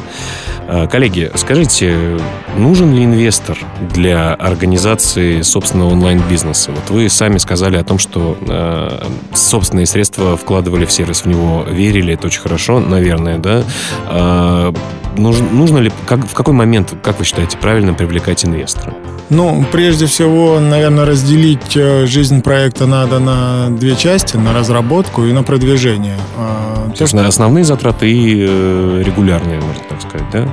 коллеги, 0.90 1.30
скажите, 1.34 2.18
нужен 2.56 2.94
ли 2.94 3.04
инвестор 3.04 3.58
для 3.94 4.34
организации 4.34 5.42
собственного 5.42 5.90
онлайн-бизнеса? 5.90 6.72
Вот 6.72 6.90
вы 6.90 7.08
сами 7.08 7.38
сказали 7.38 7.76
о 7.76 7.84
том, 7.84 7.98
что 7.98 8.36
э, 8.40 9.06
собственные 9.34 9.86
средства 9.86 10.36
вкладывали 10.36 10.84
в 10.84 10.92
сервис, 10.92 11.22
в 11.22 11.26
него 11.26 11.64
верили, 11.68 12.14
это 12.14 12.26
очень 12.26 12.40
хорошо, 12.40 12.80
наверное, 12.80 13.38
да? 13.38 13.62
Э, 14.08 14.72
нужно, 15.18 15.48
нужно 15.50 15.78
ли, 15.78 15.92
как, 16.06 16.26
в 16.26 16.34
какой 16.34 16.54
момент, 16.54 16.94
как 17.02 17.18
вы 17.18 17.24
считаете, 17.24 17.58
правильно 17.58 17.94
привлекать 17.94 18.44
инвестора? 18.44 18.94
Ну, 19.28 19.64
прежде 19.72 20.06
всего, 20.06 20.60
наверное, 20.60 21.04
разделить 21.04 21.76
э, 21.76 22.06
жизнь 22.06 22.42
проекта 22.42 22.86
надо 22.86 23.18
на 23.18 23.68
две 23.70 23.96
части, 23.96 24.36
на 24.36 24.52
разработку 24.52 25.24
и 25.24 25.32
на 25.32 25.42
продвижение. 25.42 26.16
А, 26.38 26.90
То 26.96 27.02
есть 27.02 27.14
на 27.14 27.26
основные 27.26 27.64
затраты 27.64 28.10
и 28.10 28.46
э, 28.48 29.02
регулярные, 29.04 29.60
можно 29.60 29.82
так 29.88 30.00
сказать, 30.00 30.26
да? 30.32 30.48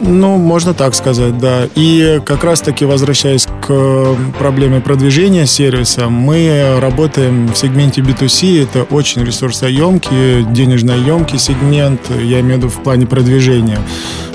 Ну, 0.00 0.36
можно 0.36 0.74
так 0.74 0.94
сказать, 0.94 1.38
да. 1.38 1.68
И 1.74 2.20
как 2.24 2.44
раз-таки, 2.44 2.84
возвращаясь 2.84 3.46
к 3.46 4.16
проблеме 4.38 4.80
продвижения 4.80 5.46
сервиса, 5.46 6.08
мы 6.08 6.78
работаем 6.80 7.48
в 7.48 7.56
сегменте 7.56 8.00
B2C. 8.00 8.62
Это 8.62 8.82
очень 8.94 9.24
ресурсоемкий, 9.24 10.44
денежноемкий 10.44 11.38
сегмент, 11.38 12.00
я 12.10 12.40
имею 12.40 12.54
в 12.54 12.58
виду 12.58 12.68
в 12.68 12.82
плане 12.82 13.06
продвижения. 13.06 13.78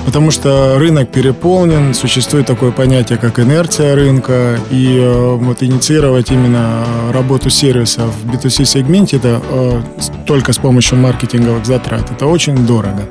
Потому 0.04 0.30
что 0.30 0.78
рынок 0.78 1.10
переполнен, 1.10 1.94
существует 1.94 2.46
такое 2.46 2.70
понятие, 2.70 3.16
как 3.16 3.40
инерция 3.40 3.94
рынка, 3.94 4.58
и 4.70 4.98
э, 4.98 5.34
вот 5.34 5.62
инициировать 5.62 6.30
именно 6.30 6.84
работу 7.12 7.48
сервиса 7.48 8.02
в 8.02 8.30
B2C-сегменте 8.30 9.16
это 9.16 9.40
э, 9.50 9.80
только 10.26 10.52
с 10.52 10.58
помощью 10.58 10.98
маркетинговых 10.98 11.64
затрат. 11.64 12.10
Это 12.10 12.26
очень 12.26 12.66
дорого. 12.66 13.08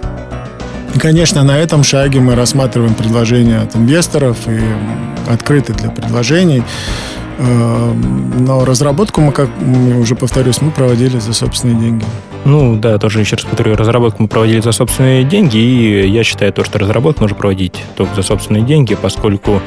И, 0.93 0.99
конечно, 0.99 1.43
на 1.43 1.58
этом 1.58 1.84
шаге 1.84 2.19
мы 2.19 2.36
рассматриваем 2.36 2.93
предложения 2.93 3.60
от 3.60 3.75
инвесторов 3.75 4.38
и 4.47 4.60
открыты 5.32 5.73
для 5.73 5.89
предложений. 5.89 6.63
Э, 7.39 7.93
но 8.39 8.63
разработку 8.63 9.21
мы, 9.21 9.32
как 9.32 9.49
уже 9.99 10.15
повторюсь, 10.15 10.62
мы 10.62 10.71
проводили 10.71 11.19
за 11.19 11.34
собственные 11.34 11.79
деньги. 11.79 12.06
Ну, 12.45 12.77
да, 12.77 12.97
тоже 12.97 13.21
еще 13.21 13.38
раз 13.38 13.45
повторю, 13.45 13.75
разработку 13.75 14.21
мы 14.21 14.27
проводили 14.27 14.60
за 14.60 14.73
собственные 14.73 15.23
деньги, 15.23 15.58
и 15.58 16.08
я 16.08 16.23
считаю 16.23 16.51
то, 16.51 16.63
что 16.65 16.77
разработку 16.77 17.21
можно 17.21 17.38
проводить 17.38 17.82
только 17.95 18.15
за 18.15 18.21
собственные 18.21 18.63
деньги, 18.63 18.95
поскольку 18.95 19.62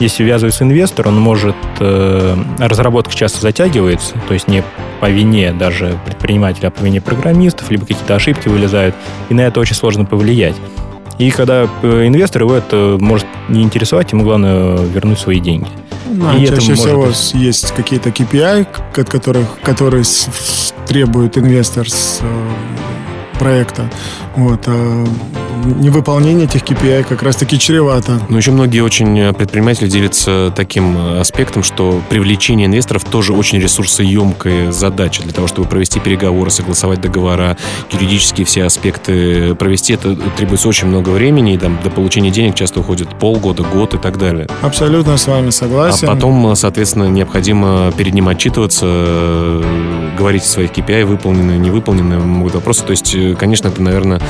если 0.00 0.24
ввязывается 0.24 0.64
инвестор, 0.64 1.08
он 1.08 1.20
может... 1.20 1.54
Э, 1.78 2.36
разработка 2.58 3.14
часто 3.14 3.40
затягивается, 3.40 4.14
то 4.26 4.34
есть 4.34 4.48
не 4.48 4.64
по 5.00 5.08
вине 5.08 5.52
даже 5.52 5.98
предпринимателя, 6.06 6.68
а 6.68 6.70
по 6.70 6.82
вине 6.82 7.00
программистов, 7.00 7.70
либо 7.70 7.86
какие-то 7.86 8.14
ошибки 8.14 8.48
вылезают, 8.48 8.94
и 9.28 9.34
на 9.34 9.42
это 9.42 9.60
очень 9.60 9.76
сложно 9.76 10.04
повлиять. 10.04 10.56
И 11.18 11.30
когда 11.30 11.68
э, 11.82 12.06
инвестор 12.06 12.42
его 12.42 12.54
это 12.54 12.96
может 12.98 13.26
не 13.48 13.62
интересовать, 13.62 14.10
ему 14.12 14.24
главное 14.24 14.76
вернуть 14.76 15.18
свои 15.18 15.38
деньги. 15.38 15.68
Ну, 16.12 16.36
и 16.36 16.46
чаще 16.46 16.74
всего 16.74 17.06
быть... 17.06 17.34
есть 17.34 17.72
какие-то 17.72 18.10
KPI, 18.10 18.66
от 19.00 19.08
которых, 19.08 19.60
которые 19.62 20.04
требует 20.86 21.38
инвестор 21.38 21.88
с 21.88 22.20
э, 22.20 23.38
проекта. 23.38 23.90
Вот. 24.36 24.68
Невыполнение 25.64 26.46
этих 26.46 26.62
KPI 26.62 27.04
как 27.04 27.22
раз-таки 27.22 27.58
чревато. 27.58 28.20
Но 28.28 28.36
еще 28.36 28.50
многие 28.50 28.80
очень 28.80 29.18
э, 29.18 29.32
предприниматели 29.32 29.88
делятся 29.88 30.52
таким 30.54 30.96
э, 30.96 31.20
аспектом, 31.20 31.62
что 31.62 32.02
привлечение 32.10 32.66
инвесторов 32.66 33.04
тоже 33.04 33.32
очень 33.32 33.58
ресурсоемкая 33.60 34.72
задача 34.72 35.22
для 35.22 35.32
того, 35.32 35.46
чтобы 35.46 35.68
провести 35.68 36.00
переговоры, 36.00 36.50
согласовать 36.50 37.00
договора, 37.00 37.56
юридические 37.90 38.44
все 38.44 38.64
аспекты 38.64 39.54
провести. 39.54 39.94
Это 39.94 40.16
требуется 40.36 40.68
очень 40.68 40.88
много 40.88 41.10
времени, 41.10 41.54
и 41.54 41.58
там 41.58 41.78
до 41.82 41.90
получения 41.90 42.30
денег 42.30 42.54
часто 42.54 42.80
уходит 42.80 43.08
полгода, 43.18 43.62
год 43.62 43.94
и 43.94 43.98
так 43.98 44.18
далее. 44.18 44.48
Абсолютно 44.62 45.16
с 45.16 45.26
вами 45.26 45.50
согласен. 45.50 46.08
А 46.08 46.14
потом, 46.14 46.56
соответственно, 46.56 47.04
необходимо 47.04 47.92
перед 47.96 48.14
ним 48.14 48.28
отчитываться, 48.28 49.62
говорить 50.18 50.42
о 50.42 50.46
своих 50.46 50.72
KPI, 50.72 51.04
выполнены, 51.04 51.52
не 51.52 51.70
выполнены, 51.70 52.18
могут 52.18 52.54
вопросы. 52.54 52.84
То 52.84 52.90
есть, 52.90 53.16
конечно, 53.38 53.68
это, 53.68 53.82
наверное, 53.82 54.20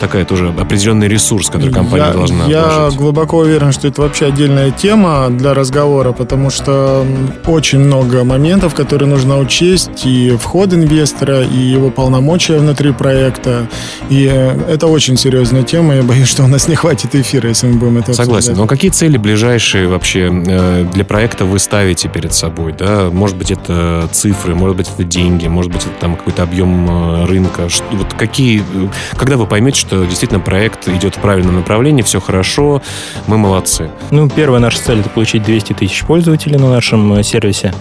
такая 0.00 0.24
тоже 0.24 0.48
определенная 0.48 0.75
определенный 0.76 1.08
ресурс, 1.08 1.48
который 1.48 1.72
компания 1.72 2.06
я, 2.06 2.12
должна 2.12 2.44
Я 2.46 2.66
вложить. 2.66 2.98
глубоко 2.98 3.38
уверен, 3.38 3.72
что 3.72 3.88
это 3.88 4.02
вообще 4.02 4.26
отдельная 4.26 4.70
тема 4.70 5.28
для 5.30 5.54
разговора, 5.54 6.12
потому 6.12 6.50
что 6.50 7.06
очень 7.46 7.78
много 7.78 8.24
моментов, 8.24 8.74
которые 8.74 9.08
нужно 9.08 9.38
учесть, 9.38 10.04
и 10.04 10.36
вход 10.38 10.74
инвестора, 10.74 11.42
и 11.42 11.56
его 11.56 11.90
полномочия 11.90 12.58
внутри 12.58 12.92
проекта. 12.92 13.68
И 14.10 14.24
это 14.24 14.86
очень 14.86 15.16
серьезная 15.16 15.62
тема. 15.62 15.94
Я 15.94 16.02
боюсь, 16.02 16.28
что 16.28 16.44
у 16.44 16.46
нас 16.46 16.68
не 16.68 16.74
хватит 16.74 17.14
эфира, 17.14 17.48
если 17.48 17.68
мы 17.68 17.78
будем 17.78 17.98
это 17.98 18.12
Согласен. 18.12 18.36
обсуждать. 18.36 18.56
Но 18.58 18.66
какие 18.66 18.90
цели 18.90 19.16
ближайшие 19.16 19.88
вообще 19.88 20.30
э, 20.30 20.84
для 20.92 21.04
проекта 21.04 21.44
вы 21.46 21.58
ставите 21.58 22.08
перед 22.08 22.34
собой? 22.34 22.74
Да? 22.78 23.08
Может 23.10 23.36
быть, 23.36 23.50
это 23.50 24.08
цифры, 24.12 24.54
может 24.54 24.76
быть, 24.76 24.90
это 24.92 25.04
деньги, 25.04 25.46
может 25.46 25.72
быть, 25.72 25.82
это 25.82 25.94
там 26.00 26.16
какой-то 26.16 26.42
объем 26.42 27.22
э, 27.22 27.24
рынка. 27.26 27.68
Вот 27.92 28.12
какие, 28.14 28.60
э, 28.60 28.88
когда 29.16 29.36
вы 29.36 29.46
поймете, 29.46 29.80
что 29.80 30.04
действительно 30.04 30.40
проект 30.40 30.65
идет 30.86 31.16
в 31.16 31.20
правильном 31.20 31.56
направлении, 31.56 32.02
все 32.02 32.20
хорошо, 32.20 32.82
мы 33.26 33.38
молодцы. 33.38 33.90
Ну, 34.10 34.28
первая 34.28 34.60
наша 34.60 34.78
цель 34.78 35.00
это 35.00 35.10
получить 35.10 35.42
200 35.42 35.74
тысяч 35.74 36.04
пользователей 36.04 36.58
на 36.58 36.70
нашем 36.70 37.12
э, 37.14 37.22
сервисе. 37.22 37.72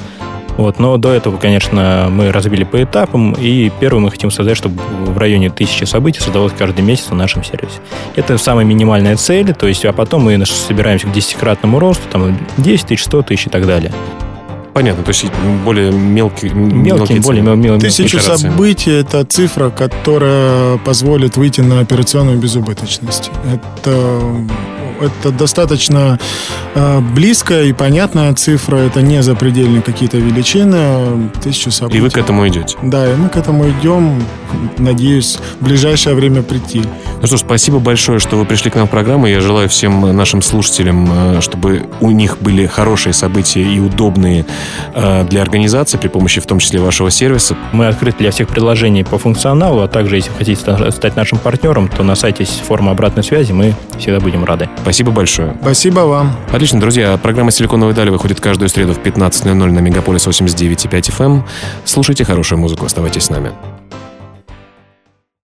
Вот, 0.58 0.80
но 0.80 0.96
до 0.98 1.12
этого, 1.12 1.38
конечно, 1.38 2.08
мы 2.10 2.32
разбили 2.32 2.64
по 2.64 2.82
этапам, 2.82 3.34
и 3.34 3.70
первым 3.80 4.04
мы 4.04 4.12
хотим 4.12 4.32
создать, 4.32 4.56
чтобы 4.56 4.82
в 5.06 5.18
районе 5.18 5.50
тысячи 5.50 5.84
событий 5.84 6.22
создавалось 6.22 6.54
каждый 6.58 6.82
месяц 6.82 7.10
на 7.10 7.18
нашем 7.18 7.44
сервисе. 7.44 7.80
Это 8.16 8.38
самая 8.38 8.66
минимальная 8.66 9.18
цель, 9.18 9.54
то 9.54 9.68
есть, 9.68 9.84
а 9.84 9.92
потом 9.92 10.24
мы 10.24 10.46
собираемся 10.46 11.08
к 11.08 11.12
десятикратному 11.12 11.80
росту, 11.80 12.04
там 12.10 12.38
10 12.58 12.88
тысяч, 12.88 13.04
100 13.04 13.22
тысяч 13.24 13.48
и 13.48 13.50
так 13.50 13.68
далее. 13.68 13.92
Понятно, 14.76 15.04
то 15.06 15.12
есть 15.12 15.26
более 15.64 15.90
мелкие, 15.90 16.52
Мелкие, 16.54 17.22
более 17.22 17.42
мел- 17.42 17.56
мел- 17.56 17.80
Тысячу 17.80 18.20
событий– 18.20 18.92
это 19.00 19.24
цифра, 19.24 19.70
которая 19.70 20.78
позволит 20.80 21.38
выйти 21.38 21.62
на 21.62 21.80
операционную 21.80 22.38
безубыточность. 22.38 23.32
Это, 23.54 24.20
это 25.02 25.32
достаточно 25.32 26.20
э, 26.74 27.00
близкая 27.00 27.66
и 27.66 27.74
понятная 27.74 28.34
цифра. 28.34 28.78
Это 28.78 29.02
не 29.02 29.22
запредельные 29.24 29.82
какие-то 29.82 30.18
величины. 30.18 31.30
Тысячу 31.44 31.72
событий. 31.72 31.98
И 31.98 32.02
вы 32.02 32.10
к 32.10 32.18
этому 32.18 32.48
идете. 32.48 32.78
Да, 32.84 33.12
и 33.12 33.16
мы 33.16 33.30
к 33.30 33.38
этому 33.38 33.70
идем. 33.70 34.24
Надеюсь, 34.78 35.38
в 35.60 35.64
ближайшее 35.66 36.16
время 36.16 36.42
прийти. 36.42 36.82
Ну 37.22 37.28
что 37.28 37.38
ж, 37.38 37.42
спасибо 37.42 37.80
большое, 37.80 38.20
что 38.20 38.38
вы 38.38 38.46
пришли 38.46 38.72
к 38.72 38.76
нам 38.76 38.88
в 38.88 38.90
программу. 38.90 39.28
Я 39.28 39.42
желаю 39.42 39.68
всем 39.70 40.16
нашим 40.16 40.42
слушателям, 40.42 41.10
э, 41.38 41.42
чтобы 41.42 41.88
у 42.00 42.12
них 42.12 42.38
были 42.40 42.66
хорошие 42.66 43.14
события 43.14 43.62
и 43.62 43.80
удобные 43.80 44.46
э, 44.94 45.26
для 45.30 45.42
организации 45.42 45.98
при 45.98 46.08
помощи 46.08 46.40
в 46.42 46.46
том 46.46 46.60
числе 46.60 46.80
вашего 46.80 47.10
сервиса. 47.12 47.56
Мы 47.72 47.88
открыты 47.88 48.20
для 48.20 48.32
всех 48.32 48.48
предложений 48.48 49.04
по 49.06 49.18
функционалу, 49.18 49.82
а 49.82 49.88
также, 49.88 50.18
если 50.18 50.32
хотите 50.38 50.60
ста- 50.60 50.92
стать 50.92 51.16
нашим 51.16 51.38
партнером, 51.38 51.88
то 51.88 52.04
на 52.04 52.16
сайте 52.16 52.44
есть 52.44 52.62
форма 52.62 52.92
обратной 52.92 53.24
связи, 53.24 53.52
мы 53.52 53.74
всегда 53.98 54.20
будем 54.20 54.44
рады. 54.44 54.70
Спасибо 54.86 55.12
большое. 55.12 55.58
Спасибо 55.64 56.02
вам. 56.02 56.36
Отлично, 56.52 56.80
друзья. 56.80 57.18
Программа 57.18 57.50
«Силиконовые 57.50 57.96
дали» 57.96 58.12
выходит 58.12 58.40
каждую 58.40 58.70
среду 58.70 58.94
в 58.94 59.00
15.00 59.00 59.56
на 59.56 59.80
Мегаполис 59.80 60.28
89.5 60.28 61.18
FM. 61.18 61.42
Слушайте 61.86 62.24
хорошую 62.24 62.60
музыку, 62.60 62.86
оставайтесь 62.86 63.24
с 63.24 63.30
нами. 63.32 63.52